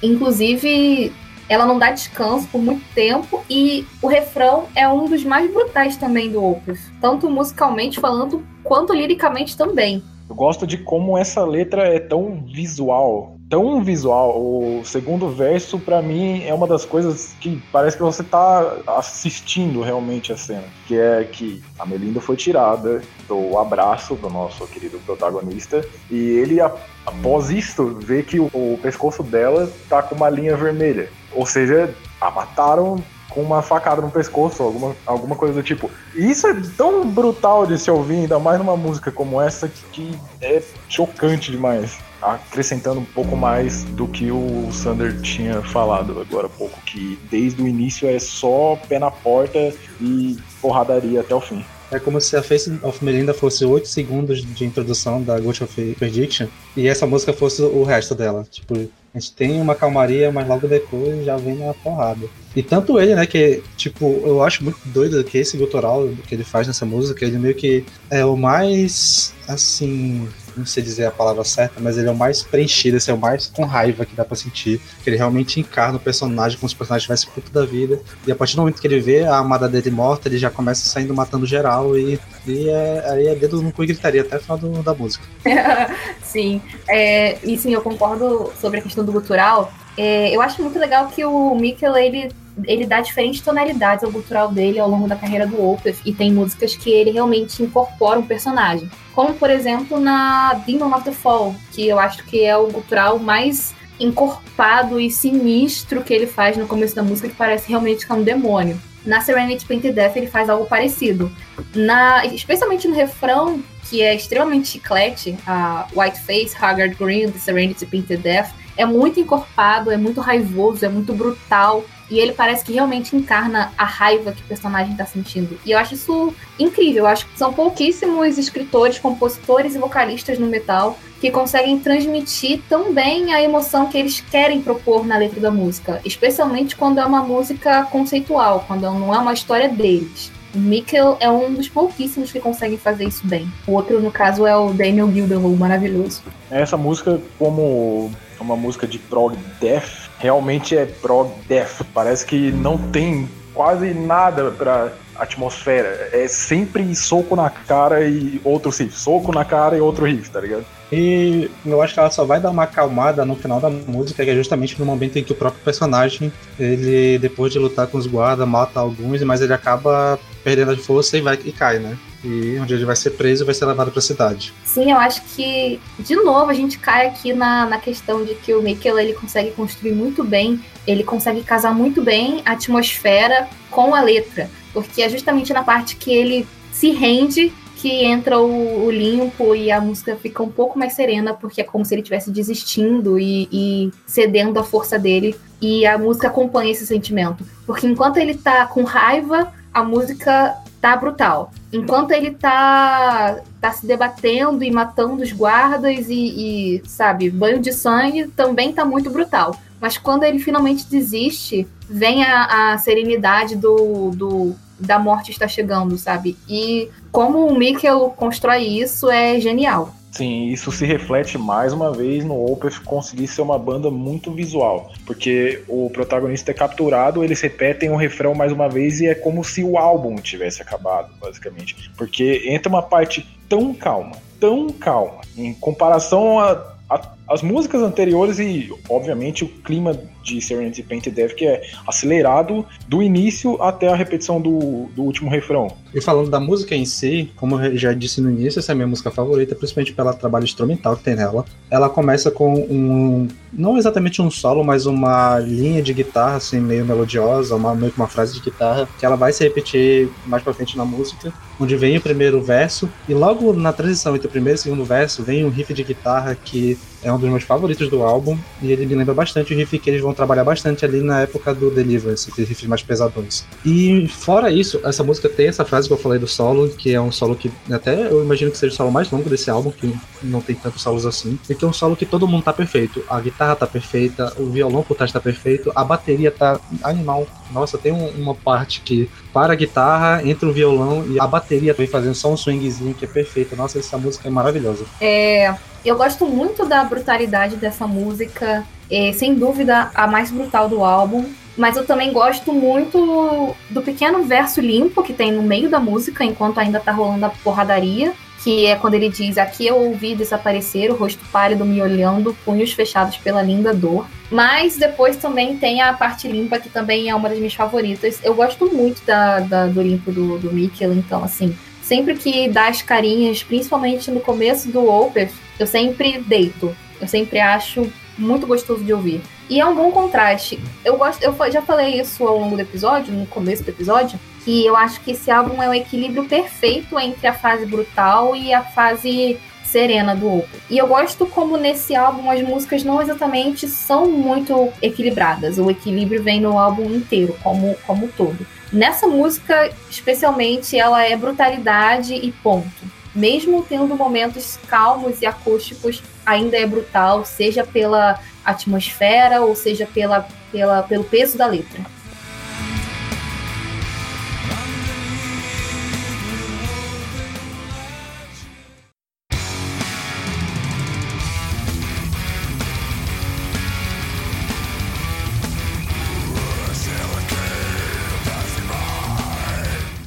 [0.03, 1.13] Inclusive,
[1.49, 5.97] ela não dá descanso por muito tempo e o refrão é um dos mais brutais
[5.97, 10.03] também do Opus, tanto musicalmente falando quanto liricamente também.
[10.29, 14.39] Eu gosto de como essa letra é tão visual, tão visual.
[14.41, 19.83] O segundo verso, para mim, é uma das coisas que parece que você tá assistindo
[19.83, 20.65] realmente a cena.
[20.87, 26.61] Que é que a Melinda foi tirada do abraço do nosso querido protagonista e ele,
[26.61, 31.09] após isto, vê que o, o pescoço dela tá com uma linha vermelha.
[31.33, 35.91] Ou seja, a mataram com uma facada no pescoço, alguma, alguma coisa do tipo.
[36.15, 40.19] E isso é tão brutal de se ouvir, ainda mais numa música como essa, que
[40.41, 41.99] é chocante demais.
[42.21, 47.63] Acrescentando um pouco mais do que o Sander tinha falado agora há pouco, que desde
[47.63, 51.65] o início é só pé na porta e porradaria até o fim.
[51.91, 55.95] É como se a Face of Melinda fosse 8 segundos de introdução da Ghost of
[55.95, 58.45] Prediction e essa música fosse o resto dela.
[58.51, 58.75] Tipo,
[59.15, 62.27] a gente tem uma calmaria, mas logo depois já vem na porrada.
[62.57, 66.45] E tanto ele, né, que, tipo, eu acho muito doido que esse gutural que ele
[66.45, 71.45] faz nessa música, ele meio que é o mais, assim, não sei dizer a palavra
[71.45, 74.25] certa, mas ele é o mais preenchido, esse é o mais com raiva que dá
[74.25, 74.81] pra sentir.
[75.03, 78.01] Que ele realmente encarna o personagem como se o personagem tivesse puto da vida.
[78.27, 80.87] E a partir do momento que ele vê a amada dele morta, ele já começa
[80.87, 81.97] saindo matando geral.
[81.99, 84.95] E, e é, aí é dedo no cu e gritaria até o final do, da
[84.95, 85.25] música.
[86.23, 89.73] sim, é, e sim, eu concordo sobre a questão do gutural.
[89.97, 92.31] É, eu acho muito legal que o Mikkel, ele
[92.65, 96.33] ele dá diferentes tonalidades ao gutural dele ao longo da carreira do Opeth e tem
[96.33, 98.91] músicas que ele realmente incorpora um personagem.
[99.15, 103.19] Como, por exemplo, na Demon of the Fall, que eu acho que é o gutural
[103.19, 108.13] mais encorpado e sinistro que ele faz no começo da música, que parece realmente que
[108.13, 108.81] é um demônio.
[109.05, 111.31] Na Serenity Painted Death ele faz algo parecido.
[111.75, 117.87] Na, especialmente no refrão, que é extremamente chiclete, a White Face, Haggard Green, The Serenity
[117.87, 121.85] Painted Death, é muito encorpado, é muito raivoso, é muito brutal.
[122.11, 125.59] E ele parece que realmente encarna a raiva que o personagem está sentindo.
[125.65, 127.05] E eu acho isso incrível.
[127.05, 132.93] Eu acho que são pouquíssimos escritores, compositores e vocalistas no metal que conseguem transmitir tão
[132.93, 136.01] bem a emoção que eles querem propor na letra da música.
[136.05, 140.31] Especialmente quando é uma música conceitual, quando não é uma história deles.
[140.55, 143.51] O Mikkel é um dos pouquíssimos que conseguem fazer isso bem.
[143.67, 146.23] O outro, no caso, é o Daniel Gildenlow, maravilhoso.
[146.51, 151.83] Essa música, como uma música de prog death, realmente é prog death.
[151.93, 156.11] Parece que não tem quase nada pra atmosfera.
[156.13, 158.93] É sempre soco na cara e outro riff.
[158.93, 160.65] Soco na cara e outro riff, tá ligado?
[160.93, 164.31] E eu acho que ela só vai dar uma acalmada no final da música, que
[164.31, 168.07] é justamente no momento em que o próprio personagem, ele, depois de lutar com os
[168.07, 171.99] guardas, mata alguns, mas ele acaba perdendo a força e vai e cai, né?
[172.25, 174.53] E onde ele vai ser preso vai ser levado para a cidade.
[174.65, 178.55] Sim, eu acho que, de novo, a gente cai aqui na, na questão de que
[178.55, 183.95] o Mikkel ele consegue construir muito bem, ele consegue casar muito bem a atmosfera com
[183.95, 184.49] a letra.
[184.73, 189.71] Porque é justamente na parte que ele se rende que entra o, o, limpo e
[189.71, 193.47] a música fica um pouco mais serena, porque é como se ele estivesse desistindo e,
[193.53, 195.37] e, cedendo à força dele.
[195.61, 197.45] E a música acompanha esse sentimento.
[197.67, 201.53] Porque enquanto ele tá com raiva, a música tá brutal.
[201.71, 207.75] Enquanto ele tá, tá se debatendo e matando os guardas e, e, sabe, banho de
[207.75, 209.55] sangue, também tá muito brutal.
[209.79, 215.97] Mas quando ele finalmente desiste, vem a, a serenidade do, do da morte está chegando,
[215.97, 216.37] sabe?
[216.49, 219.95] E como o Mikkel constrói isso é genial.
[220.17, 224.91] Sim, isso se reflete mais uma vez no Opeth conseguir ser uma banda muito visual,
[225.05, 229.45] porque o protagonista é capturado, eles repetem o refrão mais uma vez e é como
[229.45, 231.91] se o álbum tivesse acabado, basicamente.
[231.99, 238.39] Porque entra uma parte tão calma, tão calma, em comparação a, a as músicas anteriores
[238.39, 243.95] e, obviamente, o clima de Serenity Painted Death, que é acelerado do início até a
[243.95, 245.69] repetição do, do último refrão.
[245.95, 248.77] E falando da música em si, como eu já disse no início, essa é a
[248.77, 251.45] minha música favorita, principalmente pelo trabalho instrumental que tem nela.
[251.71, 253.29] Ela começa com um.
[253.53, 257.99] não exatamente um solo, mas uma linha de guitarra, assim, meio melodiosa, uma, meio que
[257.99, 261.77] uma frase de guitarra, que ela vai se repetir mais pra frente na música, onde
[261.77, 265.23] vem o primeiro verso, e logo na transição entre o primeiro e o segundo verso,
[265.23, 266.77] vem um riff de guitarra que
[267.07, 269.89] é um dos meus favoritos do álbum, e ele me lembra bastante o riff que
[269.89, 273.45] eles vão trabalhar bastante ali na época do Deliverance, aqueles riffs mais pesadões.
[273.65, 277.01] E fora isso, essa música tem essa frase que eu falei do solo, que é
[277.01, 279.95] um solo que até eu imagino que seja o solo mais longo desse álbum, que
[280.21, 283.05] não tem tantos solos assim, e que é um solo que todo mundo tá perfeito.
[283.09, 287.27] A guitarra tá perfeita, o violão por trás tá perfeito, a bateria tá animal.
[287.53, 291.75] Nossa, tem um, uma parte que para a guitarra, entra o violão e a bateria
[291.75, 293.55] vem fazendo só um swingzinho que é perfeito.
[293.55, 294.87] Nossa, essa música é maravilhosa.
[294.99, 300.83] É, eu gosto muito da brutalidade dessa música, é, sem dúvida a mais brutal do
[300.83, 301.27] álbum.
[301.57, 306.25] Mas eu também gosto muito do pequeno verso limpo que tem no meio da música,
[306.25, 308.13] enquanto ainda tá rolando a porradaria.
[308.45, 312.73] Que é quando ele diz: Aqui eu ouvi desaparecer, o rosto pálido me olhando, punhos
[312.73, 314.07] fechados pela linda dor.
[314.31, 318.21] Mas depois também tem a parte limpa, que também é uma das minhas favoritas.
[318.23, 322.69] Eu gosto muito da, da do limpo do, do Mikkel, então, assim, sempre que dá
[322.69, 326.77] as carinhas, principalmente no começo do Opeth, eu sempre deito.
[327.01, 329.21] Eu sempre acho muito gostoso de ouvir.
[329.49, 330.59] E é um bom contraste.
[330.85, 334.65] Eu gosto, eu já falei isso ao longo do episódio, no começo do episódio, que
[334.65, 338.63] eu acho que esse álbum é um equilíbrio perfeito entre a fase brutal e a
[338.63, 340.63] fase serena do Opeth.
[340.71, 345.59] E eu gosto como nesse álbum as músicas não exatamente são muito equilibradas.
[345.59, 348.47] O equilíbrio vem no álbum inteiro, como como todo.
[348.73, 356.57] Nessa música, especialmente, ela é brutalidade e ponto mesmo tendo momentos calmos e acústicos, ainda
[356.57, 361.81] é brutal, seja pela atmosfera ou seja pela, pela, pelo peso da letra.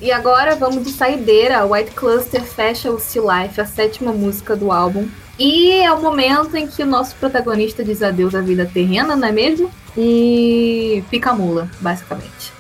[0.10, 1.64] E agora vamos de saideira.
[1.68, 5.08] White Cluster fecha o Still Life, a sétima música do álbum.
[5.38, 9.28] E é o momento em que o nosso protagonista diz adeus à vida terrena, não
[9.28, 9.70] é mesmo?
[9.96, 12.52] E pica a mula, basicamente.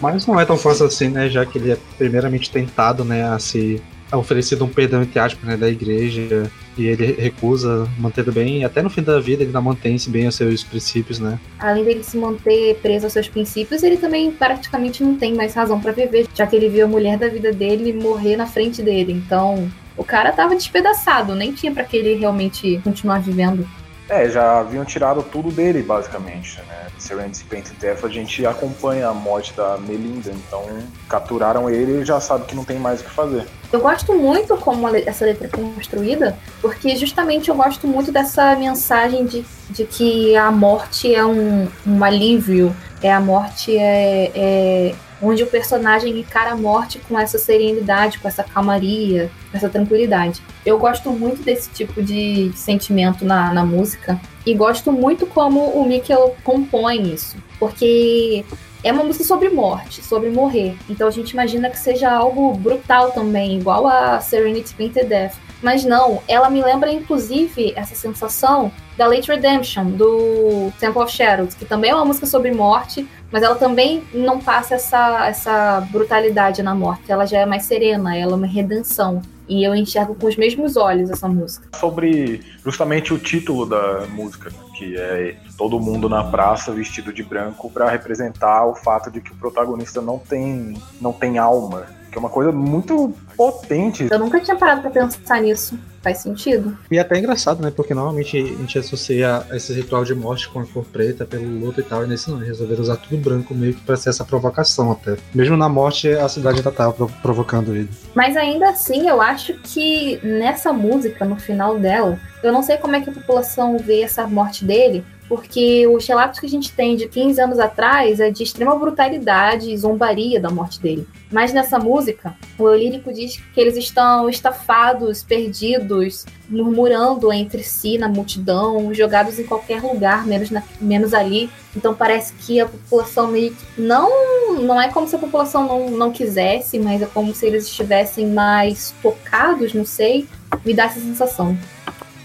[0.00, 1.28] Mas não é tão fácil assim, né?
[1.30, 3.80] Já que ele é primeiramente tentado, né, a se
[4.16, 8.90] oferecido um perdão entre aspas, né, da igreja e ele recusa, mantendo bem, até no
[8.90, 11.38] fim da vida ele não mantém-se bem os seus princípios, né?
[11.58, 15.80] Além dele se manter preso aos seus princípios, ele também praticamente não tem mais razão
[15.80, 19.12] para viver, já que ele viu a mulher da vida dele morrer na frente dele.
[19.12, 23.66] Então, o cara tava despedaçado, nem tinha para que ele realmente continuar vivendo.
[24.12, 26.88] É, já haviam tirado tudo dele, basicamente, né?
[26.98, 27.46] Serenity
[27.80, 30.62] Death, a gente acompanha a morte da Melinda, então
[31.08, 33.46] capturaram ele e já sabe que não tem mais o que fazer.
[33.72, 39.24] Eu gosto muito como essa letra é construída, porque justamente eu gosto muito dessa mensagem
[39.24, 45.42] de, de que a morte é um, um alívio, é a morte é, é onde
[45.42, 50.42] o personagem encara a morte com essa serenidade, com essa calmaria, com essa tranquilidade.
[50.66, 55.86] Eu gosto muito desse tipo de sentimento na, na música e gosto muito como o
[55.86, 58.44] Mikkel compõe isso, porque
[58.84, 60.76] é uma música sobre morte, sobre morrer.
[60.90, 65.34] Então a gente imagina que seja algo brutal também, igual a Serenity Painted Death.
[65.62, 71.54] Mas não, ela me lembra inclusive essa sensação da Late Redemption, do Temple of Shadows,
[71.54, 76.62] que também é uma música sobre morte, mas ela também não passa essa, essa brutalidade
[76.62, 77.10] na morte.
[77.10, 79.22] Ela já é mais serena, ela é uma redenção.
[79.48, 81.66] E eu enxergo com os mesmos olhos essa música.
[81.76, 87.70] Sobre justamente o título da música, que é todo mundo na praça vestido de branco
[87.70, 92.20] para representar o fato de que o protagonista não tem não tem alma, que é
[92.20, 94.08] uma coisa muito potente.
[94.10, 95.78] Eu nunca tinha parado para pensar nisso.
[96.02, 96.76] Faz sentido.
[96.90, 97.70] E é até engraçado, né?
[97.70, 101.78] Porque normalmente a gente associa esse ritual de morte com a cor preta, pelo luto
[101.78, 104.24] e tal, e nesse não, eles resolveram usar tudo branco meio que pra ser essa
[104.24, 105.16] provocação até.
[105.32, 107.88] Mesmo na morte, a cidade ainda tava provocando ele.
[108.16, 112.96] Mas ainda assim, eu acho que nessa música, no final dela, eu não sei como
[112.96, 116.94] é que a população vê essa morte dele, porque os relatos que a gente tem
[116.94, 121.08] de 15 anos atrás é de extrema brutalidade e zombaria da morte dele.
[121.30, 127.96] Mas nessa música, o eu lírico diz que eles estão estafados, perdidos, murmurando entre si
[127.96, 131.48] na multidão, jogados em qualquer lugar, menos, na, menos ali.
[131.74, 135.90] Então parece que a população meio que não, não é como se a população não,
[135.92, 140.28] não quisesse, mas é como se eles estivessem mais focados, não sei.
[140.62, 141.56] Me dá essa sensação.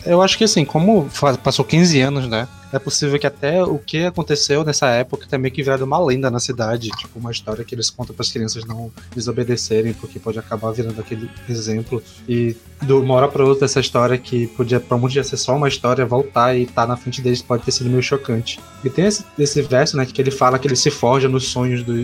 [0.07, 1.09] Eu acho que assim, como
[1.43, 2.47] passou 15 anos, né?
[2.71, 6.39] é possível que até o que aconteceu nessa época também que virado uma lenda na
[6.39, 10.71] cidade, tipo uma história que eles contam para as crianças não desobedecerem, porque pode acabar
[10.71, 12.01] virando aquele exemplo.
[12.27, 15.67] E de uma hora para outra essa história que podia para muitos ser só uma
[15.67, 18.59] história voltar e estar tá na frente deles pode ter sido meio chocante.
[18.83, 21.83] E tem esse, esse verso, né, que ele fala que ele se forja nos sonhos
[21.83, 21.95] do,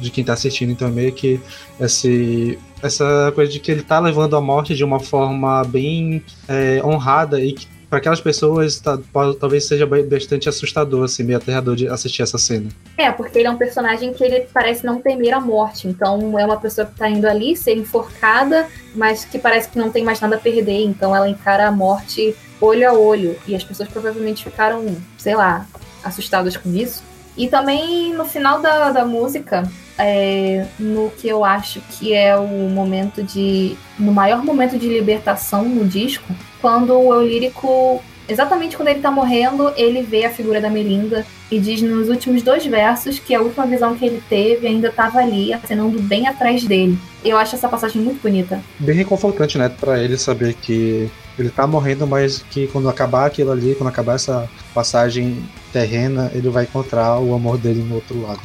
[0.00, 1.40] de quem tá assistindo, então é meio que
[1.78, 6.80] esse essa coisa de que ele tá levando a morte de uma forma bem é,
[6.84, 8.98] honrada e que para aquelas pessoas tá,
[9.38, 12.68] talvez seja bastante assustador, assim, meio aterrador de assistir essa cena.
[12.98, 15.86] É, porque ele é um personagem que ele parece não temer a morte.
[15.86, 19.90] Então é uma pessoa que tá indo ali ser enforcada, mas que parece que não
[19.90, 20.82] tem mais nada a perder.
[20.82, 23.36] Então ela encara a morte olho a olho.
[23.46, 24.84] E as pessoas provavelmente ficaram,
[25.16, 25.66] sei lá,
[26.02, 27.02] assustadas com isso.
[27.36, 32.46] E também no final da, da música, é, no que eu acho que é o
[32.46, 33.76] momento de.
[33.98, 38.02] no maior momento de libertação no disco, quando o eu lírico.
[38.28, 42.42] Exatamente quando ele tá morrendo, ele vê a figura da Melinda e diz nos últimos
[42.42, 46.64] dois versos que a última visão que ele teve ainda estava ali, acenando bem atrás
[46.64, 46.98] dele.
[47.24, 48.60] Eu acho essa passagem muito bonita.
[48.80, 51.08] Bem reconfortante, né, para ele saber que
[51.38, 56.48] ele tá morrendo, mas que quando acabar aquilo ali, quando acabar essa passagem terrena, ele
[56.48, 58.40] vai encontrar o amor dele no outro lado.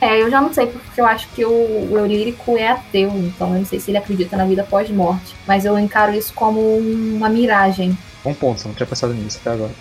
[0.00, 3.52] É, eu já não sei, porque eu acho que o, o Eurírico é ateu, então
[3.52, 5.34] eu não sei se ele acredita na vida pós-morte.
[5.46, 7.96] Mas eu encaro isso como uma miragem.
[8.22, 9.72] Bom ponto, não tinha pensado nisso até agora.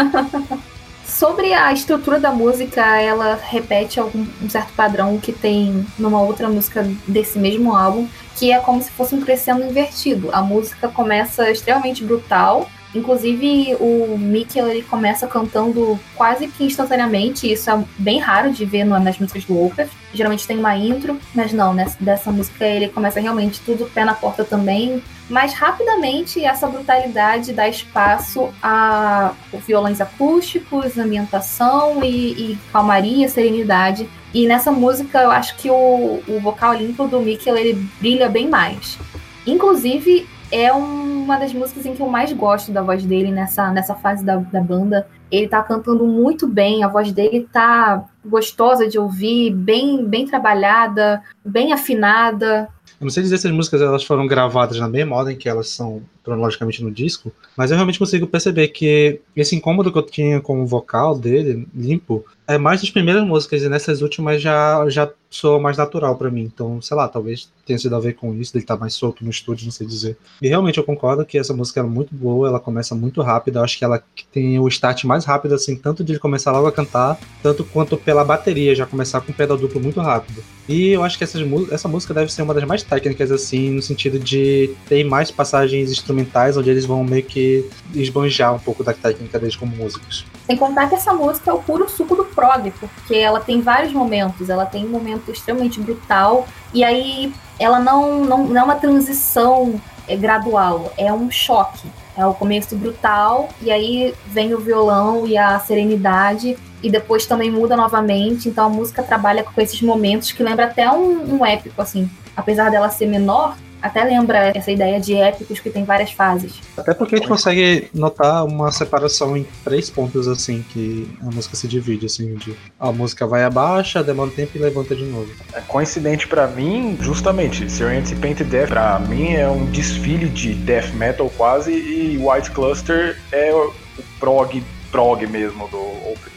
[1.04, 6.48] Sobre a estrutura da música, ela repete algum, um certo padrão que tem numa outra
[6.48, 10.30] música desse mesmo álbum, que é como se fosse um crescendo invertido.
[10.32, 17.50] A música começa extremamente brutal, Inclusive, o Mickey ele começa cantando quase que instantaneamente.
[17.50, 19.90] Isso é bem raro de ver nas músicas do Wolfert.
[20.12, 24.14] Geralmente tem uma intro, mas não, nessa, dessa música ele começa realmente tudo pé na
[24.14, 25.02] porta também.
[25.30, 29.32] Mas rapidamente essa brutalidade dá espaço a
[29.66, 34.10] violões acústicos, ambientação e, e calmaria, serenidade.
[34.34, 38.48] E nessa música eu acho que o, o vocal limpo do Mickey ele brilha bem
[38.48, 38.98] mais.
[39.46, 43.94] Inclusive, é uma das músicas em que eu mais gosto da voz dele nessa, nessa
[43.94, 45.06] fase da, da banda.
[45.30, 51.22] Ele tá cantando muito bem, a voz dele tá gostosa de ouvir, bem, bem trabalhada,
[51.44, 52.68] bem afinada.
[53.00, 55.70] Eu não sei dizer se as músicas elas foram gravadas na mesma ordem que elas
[55.70, 60.40] são cronologicamente no disco, mas eu realmente consigo perceber que esse incômodo que eu tinha
[60.40, 65.10] com o vocal dele, limpo, é mais das primeiras músicas, e nessas últimas já, já
[65.30, 66.42] soa mais natural para mim.
[66.42, 69.30] Então, sei lá, talvez tenha sido a ver com isso, estar tá mais solto no
[69.30, 70.16] estúdio, não sei dizer.
[70.42, 73.78] E realmente eu concordo que essa música é muito boa, ela começa muito rápida, acho
[73.78, 74.02] que ela
[74.32, 77.96] tem o start mais rápido, assim, tanto de ele começar logo a cantar, tanto quanto
[77.96, 80.42] pela bateria, já começar com o pedal duplo muito rápido.
[80.68, 83.82] E eu acho que essas, essa música deve ser uma das mais técnicas, assim, no
[83.82, 86.19] sentido de ter mais passagens instrumentais,
[86.56, 90.26] onde eles vão meio que esbanjar um pouco da técnica deles como músicos.
[90.46, 93.92] Sem contar que essa música é o puro suco do prog, porque ela tem vários
[93.92, 94.50] momentos.
[94.50, 99.80] Ela tem um momento extremamente brutal, e aí ela não, não, não é uma transição
[100.08, 101.88] é, gradual, é um choque.
[102.16, 107.50] É o começo brutal, e aí vem o violão e a serenidade, e depois também
[107.50, 108.48] muda novamente.
[108.48, 112.10] Então a música trabalha com esses momentos que lembra até um, um épico, assim.
[112.36, 116.60] Apesar dela ser menor, até lembra essa ideia de épicos que tem várias fases.
[116.76, 121.56] Até porque a gente consegue notar uma separação em três pontos, assim, que a música
[121.56, 125.30] se divide, assim, de a música vai abaixo, demora um tempo e levanta de novo.
[125.52, 130.92] É coincidente para mim, justamente, Serenity Painted Death, pra mim é um desfile de death
[130.94, 133.72] metal quase, e White Cluster é o
[134.18, 135.90] prog, prog mesmo do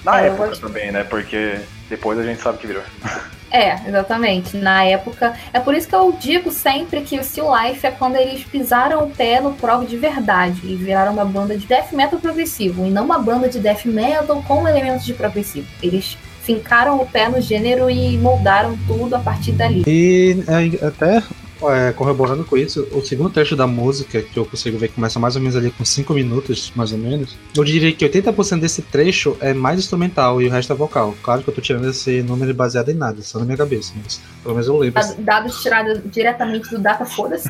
[0.03, 2.83] Na é, época também, né, porque depois a gente sabe que virou.
[3.53, 4.57] É, exatamente.
[4.57, 5.35] Na época.
[5.53, 9.03] É por isso que eu digo sempre que o Still Life é quando eles pisaram
[9.03, 12.89] o pé no prog de verdade e viraram uma banda de death metal progressivo, e
[12.89, 15.67] não uma banda de death metal com elementos de progressivo.
[15.83, 19.83] Eles fincaram o pé no gênero e moldaram tudo a partir dali.
[19.85, 21.21] E é, até
[21.71, 25.19] é, corroborando com isso, o segundo trecho da música, que eu consigo ver que começa
[25.19, 28.81] mais ou menos ali com 5 minutos, mais ou menos, eu diria que 80% desse
[28.81, 31.15] trecho é mais instrumental e o resto é vocal.
[31.21, 34.21] Claro que eu tô tirando esse número baseado em nada, só na minha cabeça, mas
[34.43, 35.01] pelo menos eu lembro.
[35.19, 37.49] Dados tirados diretamente do Data Foda-se.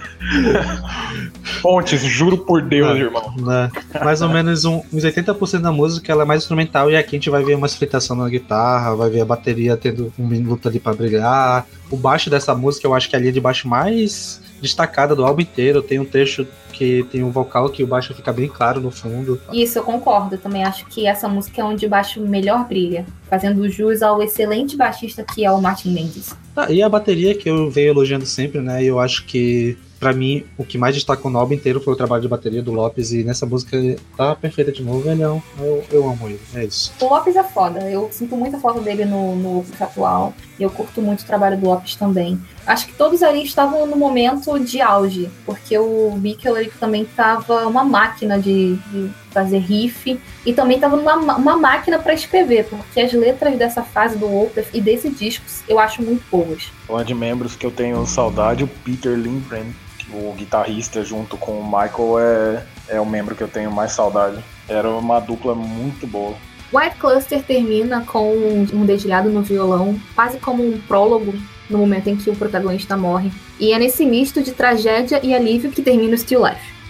[1.61, 3.33] Fontes, juro por Deus, é, irmão.
[3.37, 3.71] Né?
[4.03, 7.19] Mais ou menos um, uns 80% da música ela é mais instrumental e aqui a
[7.19, 10.79] gente vai ver uma fritação na guitarra, vai ver a bateria tendo um minuto ali
[10.79, 11.65] para brilhar.
[11.89, 15.23] O baixo dessa música eu acho que é a linha de baixo mais destacada do
[15.23, 15.81] álbum inteiro.
[15.81, 19.39] Tem um trecho que tem um vocal que o baixo fica bem claro no fundo.
[19.51, 20.37] Isso, eu concordo.
[20.37, 24.75] também acho que essa música é onde o baixo melhor brilha, fazendo jus ao excelente
[24.75, 26.35] baixista que é o Martin Mendes.
[26.55, 28.83] Ah, e a bateria que eu venho elogiando sempre, né?
[28.83, 32.21] Eu acho que para mim, o que mais destacou no álbum inteiro foi o trabalho
[32.21, 33.77] de bateria do Lopes, e nessa música
[34.17, 35.41] tá perfeita de novo, velhão.
[35.57, 36.91] Eu, eu amo ele, é isso.
[36.99, 41.01] O Lopes é foda, eu sinto muita falta dele no, no atual, e eu curto
[41.01, 42.37] muito o trabalho do Lopes também.
[42.67, 47.85] Acho que todos ali estavam no momento de auge, porque o Mikkel também tava uma
[47.85, 53.13] máquina de, de fazer riff e também tava numa uma máquina para escrever, porque as
[53.13, 56.71] letras dessa fase do Opeth e desse disco eu acho muito boas.
[56.89, 59.73] Um de membros que eu tenho saudade, o Peter Lindgren,
[60.13, 64.43] o guitarrista junto com o Michael é, é o membro que eu tenho mais saudade.
[64.67, 66.35] Era uma dupla muito boa.
[66.73, 68.33] White Cluster termina com
[68.73, 71.33] um dedilhado no violão, quase como um prólogo
[71.69, 73.31] no momento em que o protagonista morre.
[73.59, 76.82] E é nesse misto de tragédia e alívio que termina o Still Life.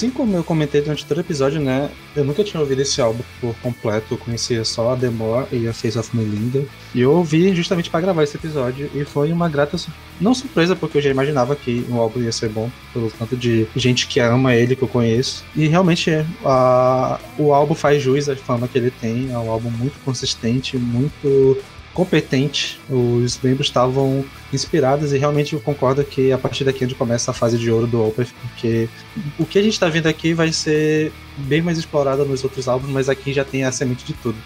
[0.00, 1.90] Assim como eu comentei durante todo o episódio, né?
[2.16, 4.14] Eu nunca tinha ouvido esse álbum por completo.
[4.14, 6.64] Eu conhecia só a Demore e a Face of Melinda.
[6.94, 8.90] E eu ouvi justamente para gravar esse episódio.
[8.94, 9.76] E foi uma grata,
[10.18, 13.66] não surpresa, porque eu já imaginava que o álbum ia ser bom, pelo tanto de
[13.76, 15.44] gente que ama ele, que eu conheço.
[15.54, 16.10] E realmente.
[16.46, 19.30] A, o álbum faz jus à fama que ele tem.
[19.30, 21.58] É um álbum muito consistente, muito
[21.94, 22.80] competente.
[22.88, 27.30] Os membros estavam inspirados e realmente eu concordo que a partir daqui é onde começa
[27.30, 28.88] a fase de ouro do Opeth, porque
[29.38, 32.90] o que a gente está vendo aqui vai ser bem mais explorado nos outros álbuns,
[32.90, 34.36] mas aqui já tem a semente de tudo.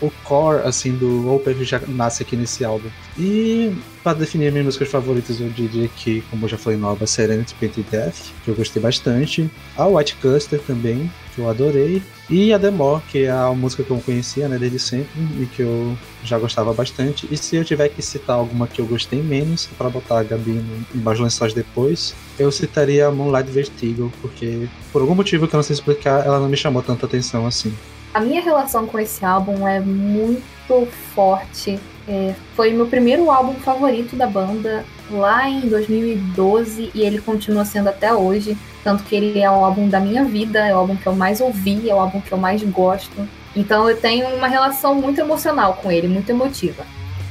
[0.00, 2.88] O core assim do Opeth já nasce aqui nesse álbum.
[3.18, 7.54] E para definir minhas músicas favoritas, eu diria que, como eu já falei, nova Serenity
[7.54, 9.48] Painted Death, que eu gostei bastante.
[9.76, 12.02] A White Custer também, que eu adorei.
[12.28, 15.62] E a Demore, que é a música que eu conhecia né, desde sempre e que
[15.62, 17.28] eu já gostava bastante.
[17.30, 20.64] E se eu tiver que citar alguma que eu gostei menos, para botar a Gabi
[20.94, 25.62] embaixo lençóis depois, eu citaria a Moonlight Vertigo, porque por algum motivo que eu não
[25.62, 27.72] sei explicar, ela não me chamou tanta atenção assim.
[28.14, 31.78] A minha relação com esse álbum é muito forte.
[32.08, 37.88] É, foi meu primeiro álbum favorito da banda lá em 2012 e ele continua sendo
[37.88, 38.56] até hoje.
[38.82, 41.40] Tanto que ele é o álbum da minha vida, é o álbum que eu mais
[41.40, 43.28] ouvi, é o álbum que eu mais gosto.
[43.54, 46.84] Então eu tenho uma relação muito emocional com ele, muito emotiva.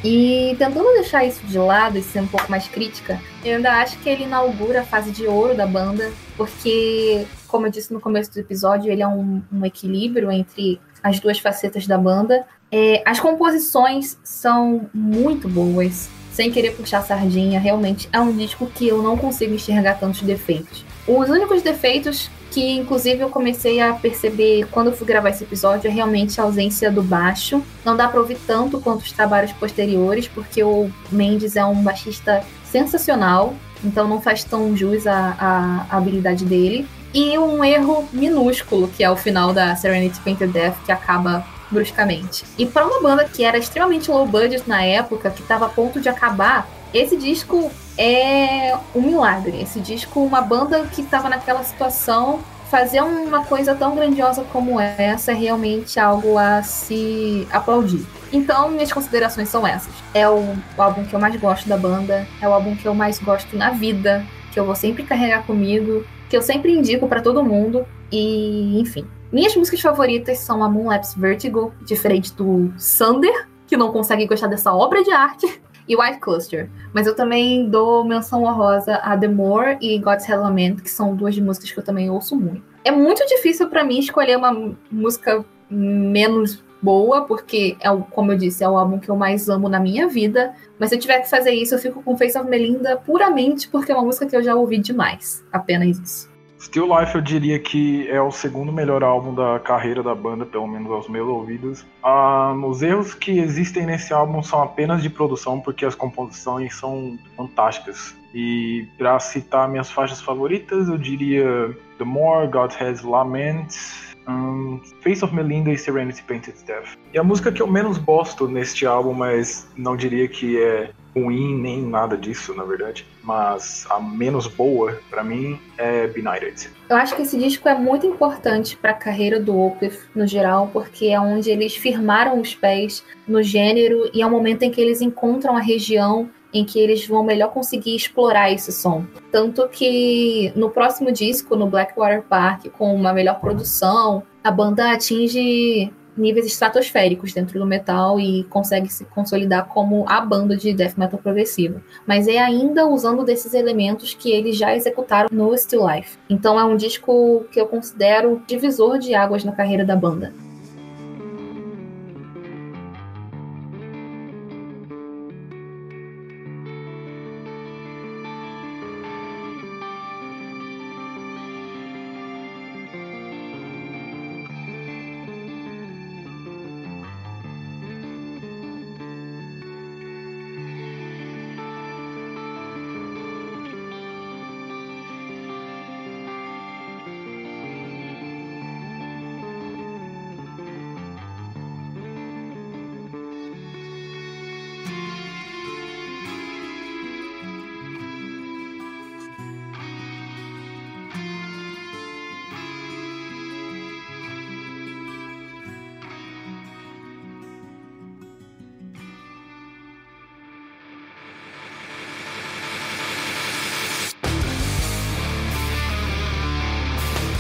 [0.03, 3.99] E tentando deixar isso de lado e ser um pouco mais crítica, eu ainda acho
[3.99, 8.34] que ele inaugura a fase de ouro da banda, porque, como eu disse no começo
[8.34, 12.45] do episódio, ele é um, um equilíbrio entre as duas facetas da banda.
[12.72, 18.88] É, as composições são muito boas, sem querer puxar sardinha, realmente é um disco que
[18.88, 20.86] eu não consigo enxergar tantos defeitos.
[21.05, 25.89] Os únicos defeitos que, inclusive, eu comecei a perceber quando eu fui gravar esse episódio
[25.89, 27.63] é realmente a ausência do baixo.
[27.84, 32.43] Não dá para ouvir tanto quanto os trabalhos posteriores, porque o Mendes é um baixista
[32.65, 33.53] sensacional,
[33.84, 36.88] então não faz tão jus à habilidade dele.
[37.13, 42.43] E um erro minúsculo, que é o final da Serenity Painted Death, que acaba bruscamente.
[42.57, 45.99] E para uma banda que era extremamente low budget na época, que estava a ponto
[45.99, 49.61] de acabar, esse disco é um milagre.
[49.61, 55.32] Esse disco, uma banda que estava naquela situação, fazer uma coisa tão grandiosa como essa
[55.32, 58.05] é realmente algo a se aplaudir.
[58.32, 59.93] Então, minhas considerações são essas.
[60.13, 63.20] É o álbum que eu mais gosto da banda, é o álbum que eu mais
[63.20, 67.43] gosto na vida, que eu vou sempre carregar comigo, que eu sempre indico para todo
[67.43, 69.05] mundo e, enfim.
[69.32, 74.74] Minhas músicas favoritas são a Moonlapse Vertigo, diferente do Sander, que não consegue gostar dessa
[74.74, 76.70] obra de arte e White Cluster.
[76.93, 81.37] Mas eu também dou menção honrosa a The More e God's Lament, que são duas
[81.39, 82.63] músicas que eu também ouço muito.
[82.83, 88.63] É muito difícil para mim escolher uma música menos boa, porque é como eu disse,
[88.63, 90.53] é o álbum que eu mais amo na minha vida.
[90.78, 93.93] Mas se eu tiver que fazer isso, eu fico com Face of Melinda puramente porque
[93.93, 95.41] é uma música que eu já ouvi demais.
[95.53, 96.30] Apenas isso.
[96.62, 100.67] Still Life eu diria que é o segundo melhor álbum da carreira da banda, pelo
[100.67, 101.83] menos aos meus ouvidos.
[102.04, 107.17] Ah, os erros que existem nesse álbum são apenas de produção, porque as composições são
[107.36, 108.16] fantásticas.
[108.32, 115.25] E para citar minhas faixas favoritas, eu diria The More, God Has Laments, um, Face
[115.25, 116.96] of Melinda e Serenity Painted Death.
[117.12, 121.58] E a música que eu menos gosto neste álbum, mas não diria que é ruim
[121.58, 126.70] nem nada disso, na verdade, mas a menos boa para mim é Benighted.
[126.89, 130.70] Eu acho que esse disco é muito importante para a carreira do Opeth no geral,
[130.71, 134.82] porque é onde eles firmaram os pés no gênero e é o momento em que
[134.82, 139.05] eles encontram a região em que eles vão melhor conseguir explorar esse som.
[139.32, 145.93] Tanto que no próximo disco, no Blackwater Park, com uma melhor produção, a banda atinge
[146.17, 151.20] níveis estratosféricos dentro do metal e consegue se consolidar como a banda de death metal
[151.20, 151.82] progressivo.
[152.05, 156.17] Mas é ainda usando desses elementos que eles já executaram no Still Life.
[156.29, 160.33] Então é um disco que eu considero divisor de águas na carreira da banda.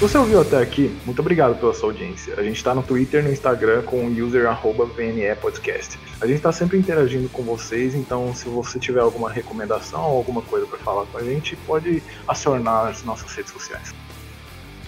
[0.01, 2.33] Você ouviu até aqui, muito obrigado pela sua audiência.
[2.35, 4.49] A gente está no Twitter e no Instagram com o user.
[4.49, 10.41] A gente está sempre interagindo com vocês, então se você tiver alguma recomendação ou alguma
[10.41, 13.93] coisa para falar com a gente, pode acionar as nossas redes sociais.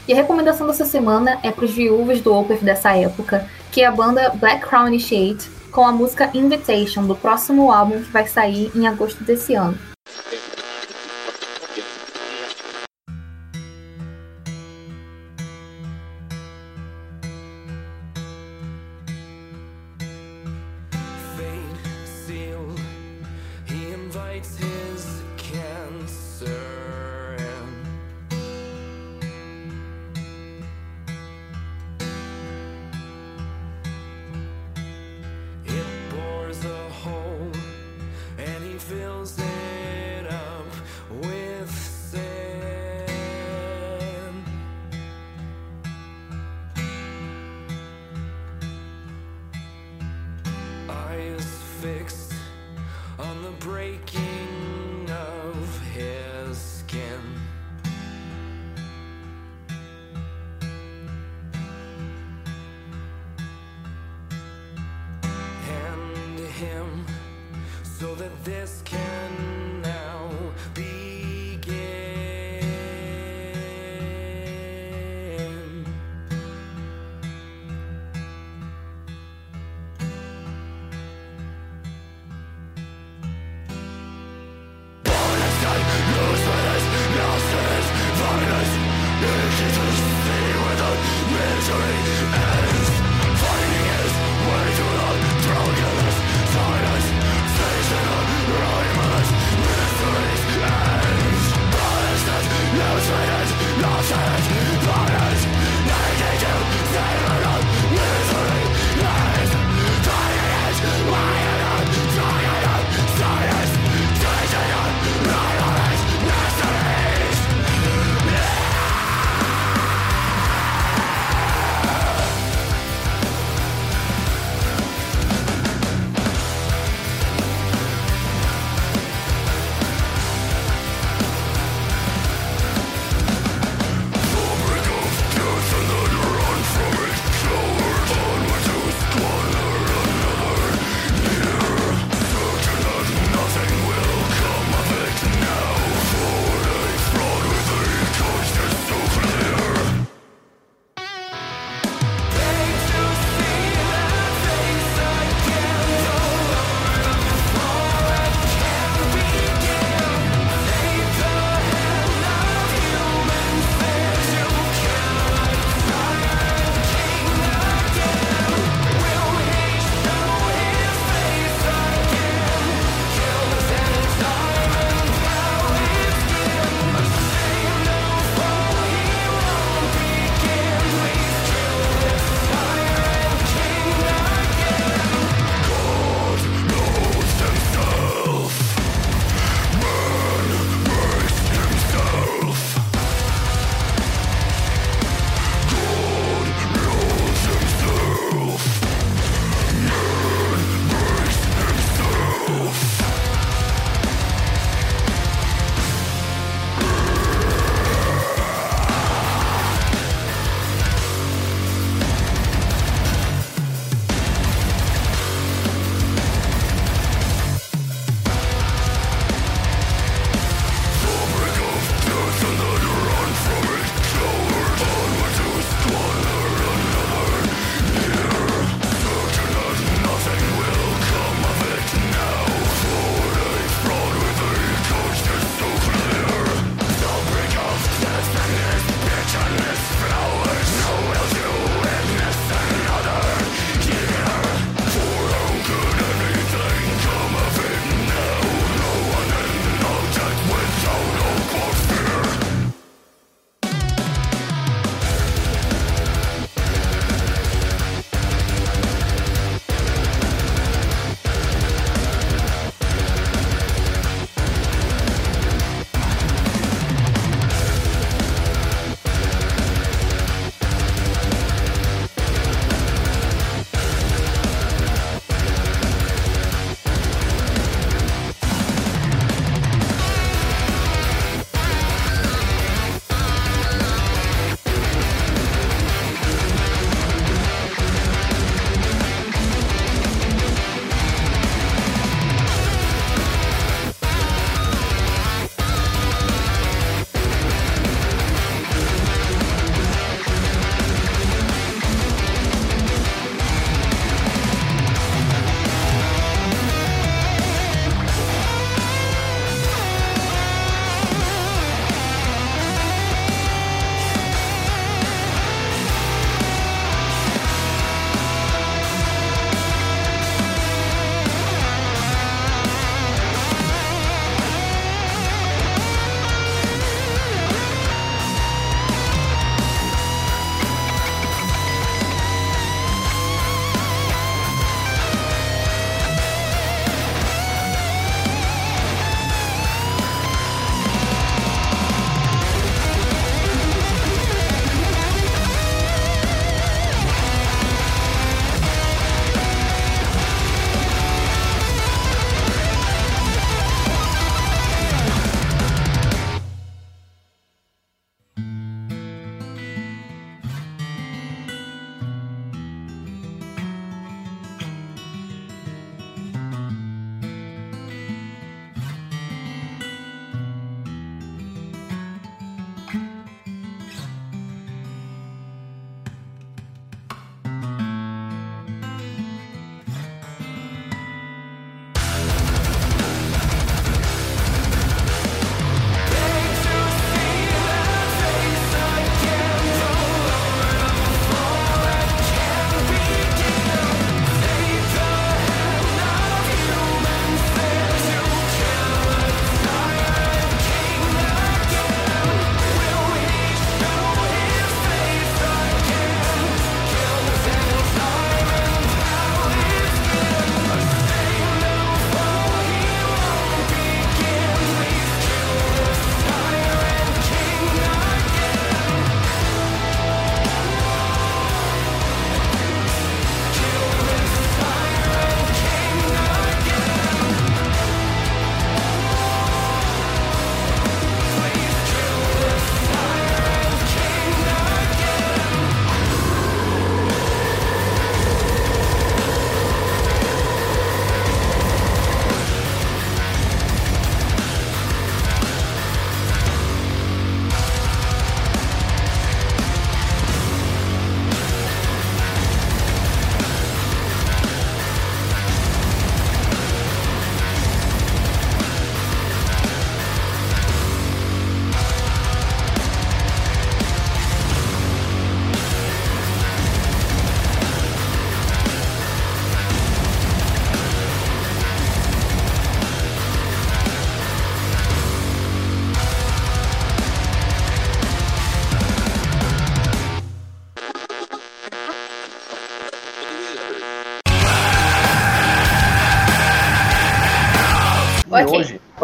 [0.07, 3.85] E a recomendação dessa semana é para os viúvos do Opeth dessa época, que é
[3.85, 8.71] a banda Black Crown Initiate, com a música Invitation, do próximo álbum que vai sair
[8.73, 9.92] em agosto desse ano.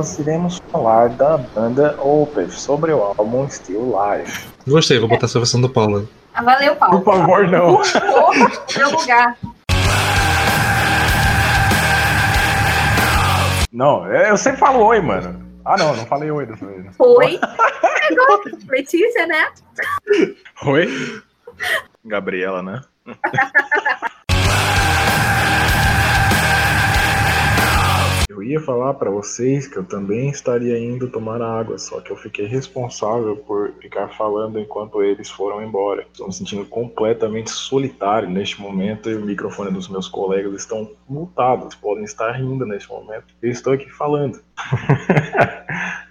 [0.10, 4.48] Nós iremos falar da banda Opeth sobre o álbum Still Life.
[4.68, 6.00] Gostei, vou botar essa versão do Paulo.
[6.00, 6.08] aí.
[6.34, 7.02] Ah, valeu, Paulo.
[7.02, 7.76] Por favor, não.
[7.76, 9.38] Porra, meu lugar.
[13.72, 15.46] Não, eu sempre falo oi, mano.
[15.64, 16.88] Ah, não, não falei oi dessa vez.
[16.98, 17.40] Oi.
[18.10, 19.48] É Letícia, né?
[20.66, 21.22] Oi?
[22.04, 22.82] Gabriela, né?
[28.30, 32.16] Eu ia falar pra vocês que eu também estaria indo tomar água, só que eu
[32.16, 36.04] fiquei responsável por ficar falando enquanto eles foram embora.
[36.04, 41.74] Estou me sentindo completamente solitário neste momento e o microfone dos meus colegas estão multados,
[41.74, 43.34] podem estar rindo neste momento.
[43.42, 44.40] Eu estou aqui falando.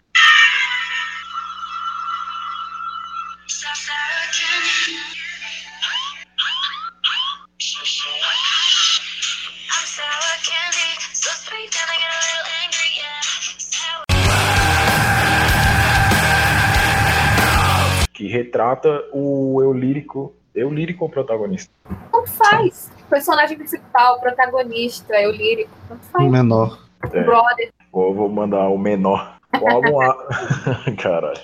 [18.48, 20.34] Que retrata o eu lírico.
[20.54, 21.70] Eu lírico ou protagonista?
[22.10, 22.90] Tanto faz.
[23.10, 25.70] Personagem principal, protagonista, eu lírico.
[25.86, 26.30] Tanto faz.
[26.30, 26.78] Menor.
[27.12, 27.24] É.
[27.24, 27.70] Brother.
[27.92, 29.38] Vou, vou mandar o menor.
[29.60, 30.16] O álbum A.
[30.96, 31.40] Caralho.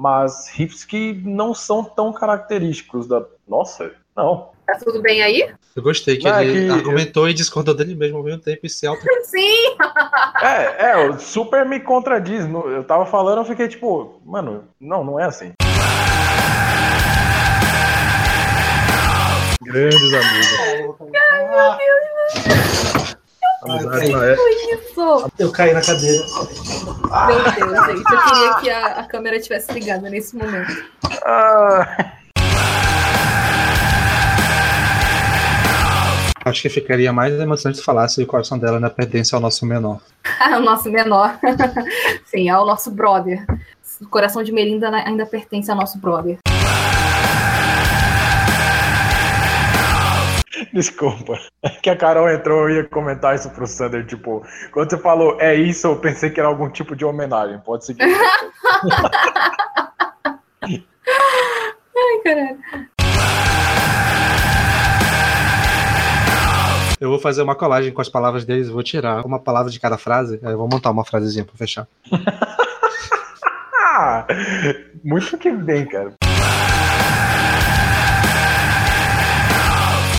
[0.00, 3.24] Mas riffs que não são tão característicos da.
[3.46, 4.50] Nossa, não.
[4.72, 5.52] Tá tudo bem aí?
[5.76, 8.60] Eu gostei que Não, é ele que- argumentou e discordou dele mesmo ao mesmo tempo
[8.64, 9.02] e se auto.
[9.24, 9.76] Sim.
[10.42, 12.44] É, é, o super me contradiz.
[12.46, 15.52] Eu tava falando, eu fiquei tipo, mano, não, não é assim.
[19.62, 20.48] Grandes amigos.
[23.62, 24.50] Amizade na época.
[24.50, 25.30] Isso.
[25.38, 26.24] Eu caí na cadeira.
[27.26, 28.12] Meu Deus, gente.
[28.12, 30.84] Eu queria que a, a câmera tivesse ligada nesse momento.
[31.24, 32.12] Ah,
[36.44, 39.64] Acho que ficaria mais emocionante se falasse se o coração dela ainda pertence ao nosso
[39.64, 40.00] menor.
[40.56, 41.38] o nosso menor.
[42.26, 43.46] Sim, é o nosso brother.
[44.00, 46.38] O coração de Melinda ainda pertence ao nosso brother.
[50.72, 51.38] Desculpa.
[51.62, 55.40] É que a Carol entrou e ia comentar isso pro Sander, tipo, quando você falou
[55.40, 57.58] é isso, eu pensei que era algum tipo de homenagem.
[57.60, 58.02] Pode seguir.
[60.62, 62.58] Ai, caralho.
[67.02, 69.98] Eu vou fazer uma colagem com as palavras deles, vou tirar uma palavra de cada
[69.98, 71.88] frase, aí eu vou montar uma frasezinha pra fechar.
[75.02, 76.12] muito que bem, cara.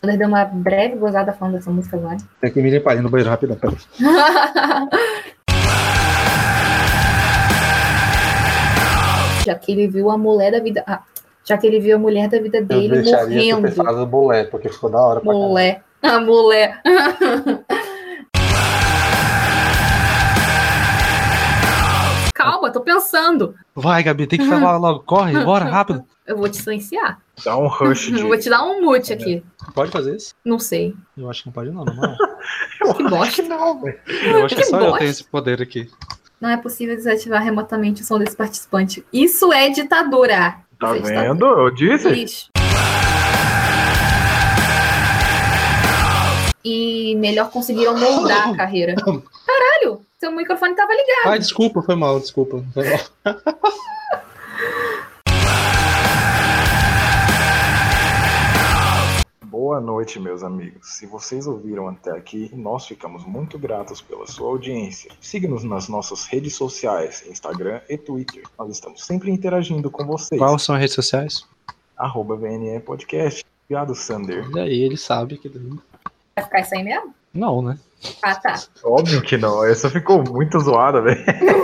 [0.02, 2.18] Quando deu uma breve gozada falando dessa música agora.
[2.42, 3.78] Tem que me limpar ali no banheiro rapidão, peraí.
[9.46, 10.84] já que ele viu a mulher da vida.
[10.86, 11.02] ah,
[11.46, 13.72] já que ele viu a mulher da vida dele morrendo.
[13.72, 15.82] do bolé, porque ficou da hora pra Mulher.
[16.12, 16.82] A mulher.
[22.34, 23.56] Calma, tô pensando.
[23.76, 25.02] Vai, Gabi, tem que falar logo.
[25.04, 26.04] Corre, bora, rápido.
[26.26, 27.20] Eu vou te silenciar.
[27.44, 28.20] Dá um rush de.
[28.20, 29.44] Eu vou te dar um mute aqui.
[29.74, 30.34] Pode fazer isso?
[30.44, 30.94] Não sei.
[31.18, 31.94] Eu acho que não pode não, não.
[31.96, 32.94] não.
[32.96, 33.42] Que bosta.
[33.44, 34.00] não, velho.
[34.26, 35.00] Eu acho que Que só eu bosta.
[35.00, 35.90] tenho esse poder aqui.
[36.42, 39.06] Não é possível desativar remotamente o som desse participante.
[39.14, 40.56] Isso é ditadura.
[40.80, 41.34] Tá Isso é ditadura.
[41.34, 41.46] vendo?
[41.46, 42.10] Eu disse.
[42.10, 42.50] Lixo.
[46.64, 48.95] E melhor conseguiram moldar a carreira.
[48.95, 51.27] Caralho, seu microfone tava ligado.
[51.27, 52.64] Ai, desculpa, foi mal, desculpa.
[52.73, 52.99] Foi mal.
[59.41, 60.88] Boa noite, meus amigos.
[60.95, 65.11] Se vocês ouviram até aqui, nós ficamos muito gratos pela sua audiência.
[65.19, 68.44] Siga-nos nas nossas redes sociais, Instagram e Twitter.
[68.57, 70.40] Nós estamos sempre interagindo com vocês.
[70.40, 71.45] Quais são as redes sociais?
[71.98, 73.44] Arroba VNE Podcast.
[73.65, 74.49] Obrigado, Sander.
[74.56, 75.52] E aí, ele sabe que.
[76.36, 77.14] Vai ficar isso aí mesmo?
[77.34, 77.78] Não, né?
[78.22, 78.56] Ah, tá.
[78.84, 79.64] Óbvio que não.
[79.66, 81.24] Essa ficou muito zoada, velho.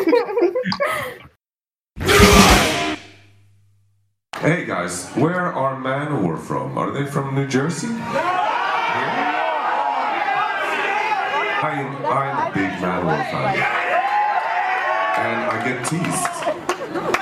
[4.41, 6.77] Hey guys, where are Manowar from?
[6.77, 7.87] Are they from New Jersey?
[7.89, 9.35] Yeah?
[11.61, 13.57] I'm, I'm a big Manowar fan.
[15.19, 17.18] And I get teased